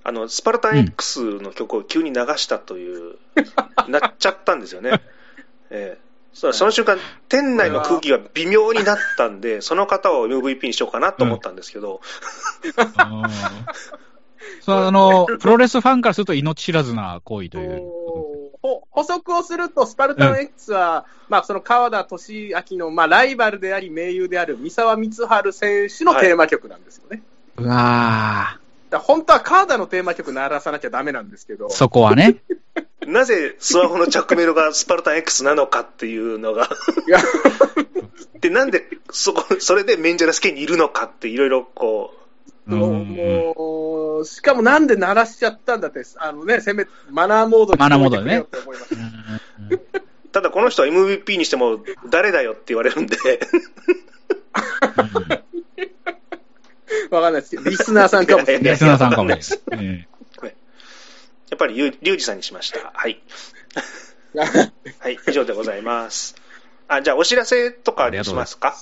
[0.05, 3.17] あの、スパルタン X の曲を急に流したという、
[3.89, 5.01] なっちゃったんですよね。
[5.71, 6.13] ええ。
[6.35, 6.99] そその瞬間、
[7.29, 12.01] 店内の空気が微妙になったんで、その方を MVP にしようかなと思ったんですけど、
[12.97, 13.31] あー
[14.63, 17.83] そう、あの、プロレスファンからすると命知らずな行為という。
[18.63, 27.23] ほ補足をすると、スパルタン X は、まあ、その川田俊明の、まあ、ライバルであり、盟友である三沢光晴選手のテーマ曲なんですよね。
[27.57, 28.59] うわ
[28.93, 31.67] だ本当は川田のテーマ曲鳴らさなきゃダメなんですけど。
[31.67, 32.37] ー、そこはね。
[33.07, 36.69] なぜスマホの着メロがスパルタン X なのかっていうのが、
[37.09, 37.19] いや。
[38.41, 42.15] で、なんでそこ、それでメンジャラスケにいるのかっていろいろこ
[42.69, 42.75] う。
[42.75, 48.45] んもう、しかもなんで鳴らしちゃったんだって、あのね、せめ、マナーモードにマナーモードでね
[50.31, 53.17] ただこの人は MVP にしても誰だよって言われるんで、
[57.11, 58.71] わかんないですけど、リスナーさんかもしれない。
[58.73, 59.87] リスナーさんかもしれない。
[60.05, 60.07] え
[61.51, 62.93] やっぱりゆリュウジさんにしました。
[62.95, 63.21] はい。
[64.35, 66.35] はい、以上でございます。
[66.89, 68.75] あ、じゃあお知らせとかしますか？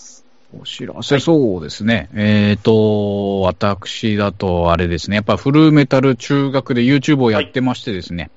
[0.55, 2.09] えお知らせ、そうですね。
[2.15, 5.17] えっ、と、私だと、あれですね。
[5.17, 8.31] やっぱフルメタル中学で YouTube をやってましてですね。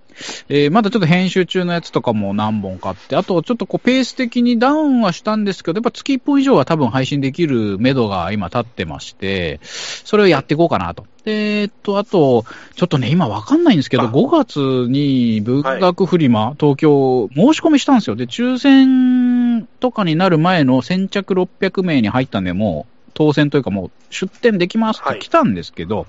[0.49, 11.05] えーまだちょっと編集中のやつとかも何本かあって、あとちょっとこうペース的にダウンはしたんですけど、やっぱ月1本以上は多分配信できる目処が今立ってまして、それをやっていこうかなと。
[11.23, 12.45] でえっと、あと、
[12.75, 14.59] ちょっとね、今わかんないんですけど、あ5月
[14.91, 18.17] に文学フリマ、東京、申し込みしたんですよ。
[18.17, 26.07] で、抽選とかになる前の先着600名に入ったんで、もう当選というかもう出店できますって来たんですけど、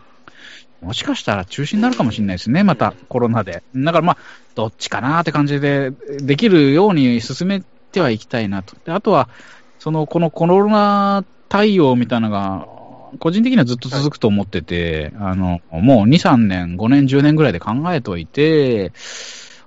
[0.85, 3.63] もしかしたら中止になるかもしれないですね、またコロナで。
[3.75, 4.17] だからまあ、
[4.55, 7.63] どっちかなって感じで、できるように進め
[7.93, 8.77] てはいきたいなと。
[8.85, 9.29] であとは、
[9.79, 12.69] その、このコロナ対応みたいなのが、
[13.19, 18.93] 個人的にはずっと続くと思ってて、あの、もう2、3年、5年、10年ぐらいで考えといて、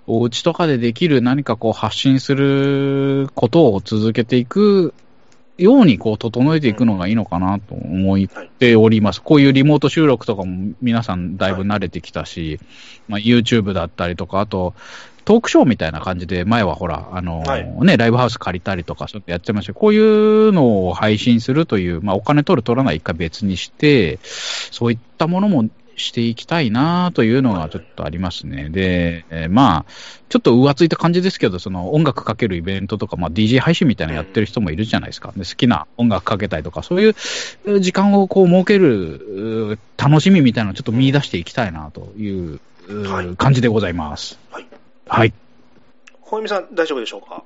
[0.06, 4.94] お家とかでできる何かこう発信することを続けていく
[5.58, 8.28] ようにこう整えていくのがいいのかなと思っ
[8.60, 9.22] ております。
[9.22, 12.60] こういうリモート収録とかも皆さんだいぶ慣れてきたし、
[13.08, 14.74] まあ、YouTube だったりとか、あと、
[15.26, 17.66] トークショーみたいな感じで、前はほら、あの、はい。
[17.82, 19.74] ね、ライブハウス借りたりとか、ちょっとやってました。
[19.74, 25.66] こういうのを配信するという、まあ、お金取る取らないか別にして、そういったものも
[25.98, 28.70] していきたいなというのがちょっとありますね。
[28.70, 29.92] で、えーまあ、
[30.30, 35.34] ちょっと浮ついた感じですけど、その音楽かけるイベントとか、まあ、DJ 配信みたいなのやってる人もいるじゃないですか。
[35.36, 37.16] で好きな音楽かけたりとか、そういう
[37.66, 42.60] う時間をこう設けるう楽しみみたいなのをちょっと見出していきたいなという
[43.36, 44.38] 感じでございます。
[44.52, 44.68] はい。
[45.08, 45.34] はい。
[46.22, 47.44] ほえみさん大丈夫でしょうか？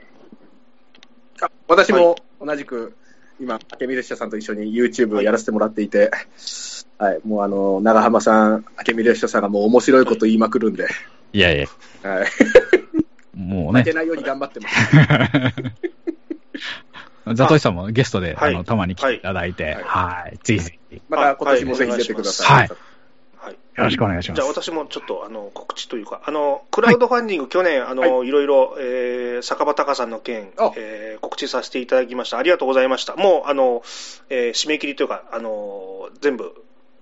[1.41, 2.95] あ私も同じく、
[3.41, 6.11] 今、明美列車さんと一緒に YouTube をやらせてもらっていて、
[6.99, 10.87] はい、もうあの、長浜さん、明美列車さんがもう面白いこと言いまくるんで、
[11.33, 11.65] いやいや、
[12.07, 12.27] はい、
[13.35, 13.79] もうね。
[13.79, 14.75] 負け、ないように頑張ってます。
[17.33, 18.53] ザトシさんもゲストで、はい。
[18.53, 19.75] あの、たまに来ていただいて、はい。
[19.75, 22.47] はい、ぜひぜひ、また今年もぜひ出てください。
[22.47, 22.67] はい。
[22.67, 22.77] はい。
[23.76, 24.38] よろしくお願いします。
[24.38, 32.38] じゃあ私もちょっとあの告知というか、あのクラウドファンディング、去年あの、い、ろいろ、えー、酒場隆さんの件あ、えー告知させていただきました。
[32.38, 33.15] ありがとうございました。
[33.15, 33.84] もうあの、
[34.30, 36.53] えー締め切りというか、あの全部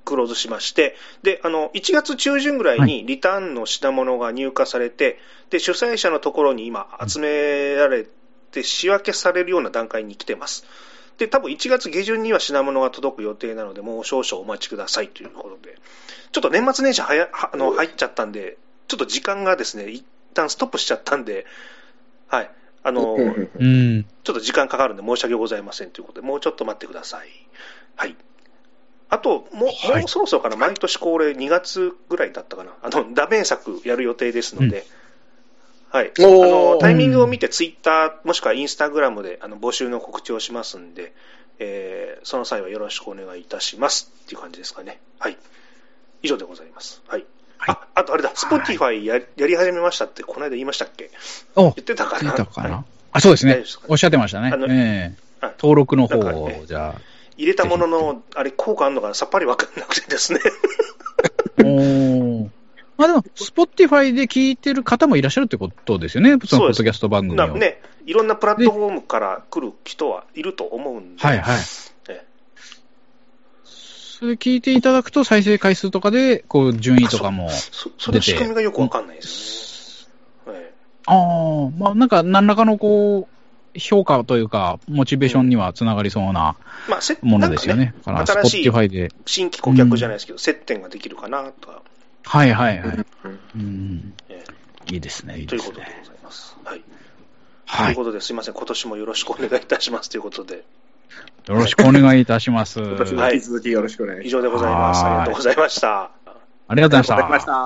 [0.06, 8.08] クローズしまして、で、あの、1月中旬ぐらいにリターンの品物が入荷されて、で、主催者のところに今集められ
[8.52, 10.66] て仕分けされるような段階に来てます。
[11.20, 15.78] で、多分1月下旬には品物が届く予定なので、もう少々お待ちくださいということで。
[16.32, 18.58] ちょっと年末年始はやはあの入っちゃったんで、
[18.88, 21.46] ちょっと時間がですね、一旦ストップしちゃったんで、
[22.28, 22.50] はい。
[22.84, 24.06] あの、うん。
[24.24, 27.28] ちょっと時間かかるんで申し訳ございませんということで、もうちょっと待ってください。
[27.98, 28.16] はい。
[29.10, 34.86] あと、もう、はいもうそろそろかな、毎年恒例2月ぐらいだったかな、あの、ダメ作やる予定ですので、
[35.92, 36.12] はい。
[36.18, 41.14] あの、タイミングを見て、ツイッター、もしくはインスタグラムで、あの、募集の告知をしますんで、
[41.58, 45.00] えー、その際はよろしくお願いいたしますっていう感じですかね。
[45.18, 45.38] はい。
[46.22, 47.02] 以上でございます。
[47.08, 47.26] はい。
[47.58, 51.10] はいあ、あとあれだ、スポティファイややり始めましたって、この間言いましたっけ？
[51.56, 53.86] お、言ってたかついなたかな、はいあ、そうですねすか。
[53.90, 54.68] おっしゃってましたねあの。
[54.70, 57.02] ええはい登録の方をじゃあ。
[57.36, 60.40] 入れたものの、あれ、効果あるのかさっぱりわかんなくてですね。
[61.60, 62.50] おー
[63.00, 66.32] まあでも、スポティファイで聞いてる方もいらっしゃるってことですよね。
[66.46, 67.48] そのポッドキャスト番組を。
[67.48, 71.58] なね、いろんなプラットフォームから来る人はいると思うんで、はいはい。
[72.10, 72.26] え
[74.20, 77.50] それ聞いていただくと再生回数とかで、こう、順位とかも。
[77.50, 80.10] そその仕組みがよくわかんないです
[80.46, 80.60] よね。
[80.60, 80.74] え
[81.06, 86.58] ああ、まあなんか何らかのこう、評価というか、モチベーションにはつながりそうな
[87.22, 87.94] ものですよね。
[88.06, 89.10] だから、スポ新しいティファイで。
[89.26, 91.82] 新規顧客じゃないですけど、接点ができるかなとか、
[92.24, 93.06] はいはいはい。
[93.56, 94.14] うん。
[94.30, 94.44] え
[94.92, 95.76] いいですね、いいえというですね。
[95.76, 96.58] ことでございます。
[96.64, 96.84] はい。
[97.66, 97.86] はい。
[97.86, 100.64] よということですいません、今年もよろしくお願いいたしますということで、
[101.48, 102.80] ろしくお願いいたします。
[102.80, 104.28] 今年も引き続きよろしくお願いします。
[104.28, 105.04] 以上でございます。
[105.04, 106.12] はいありがとうございました。
[106.68, 107.46] ありがとうございましたありがとうございまし。
[107.46, 107.52] た。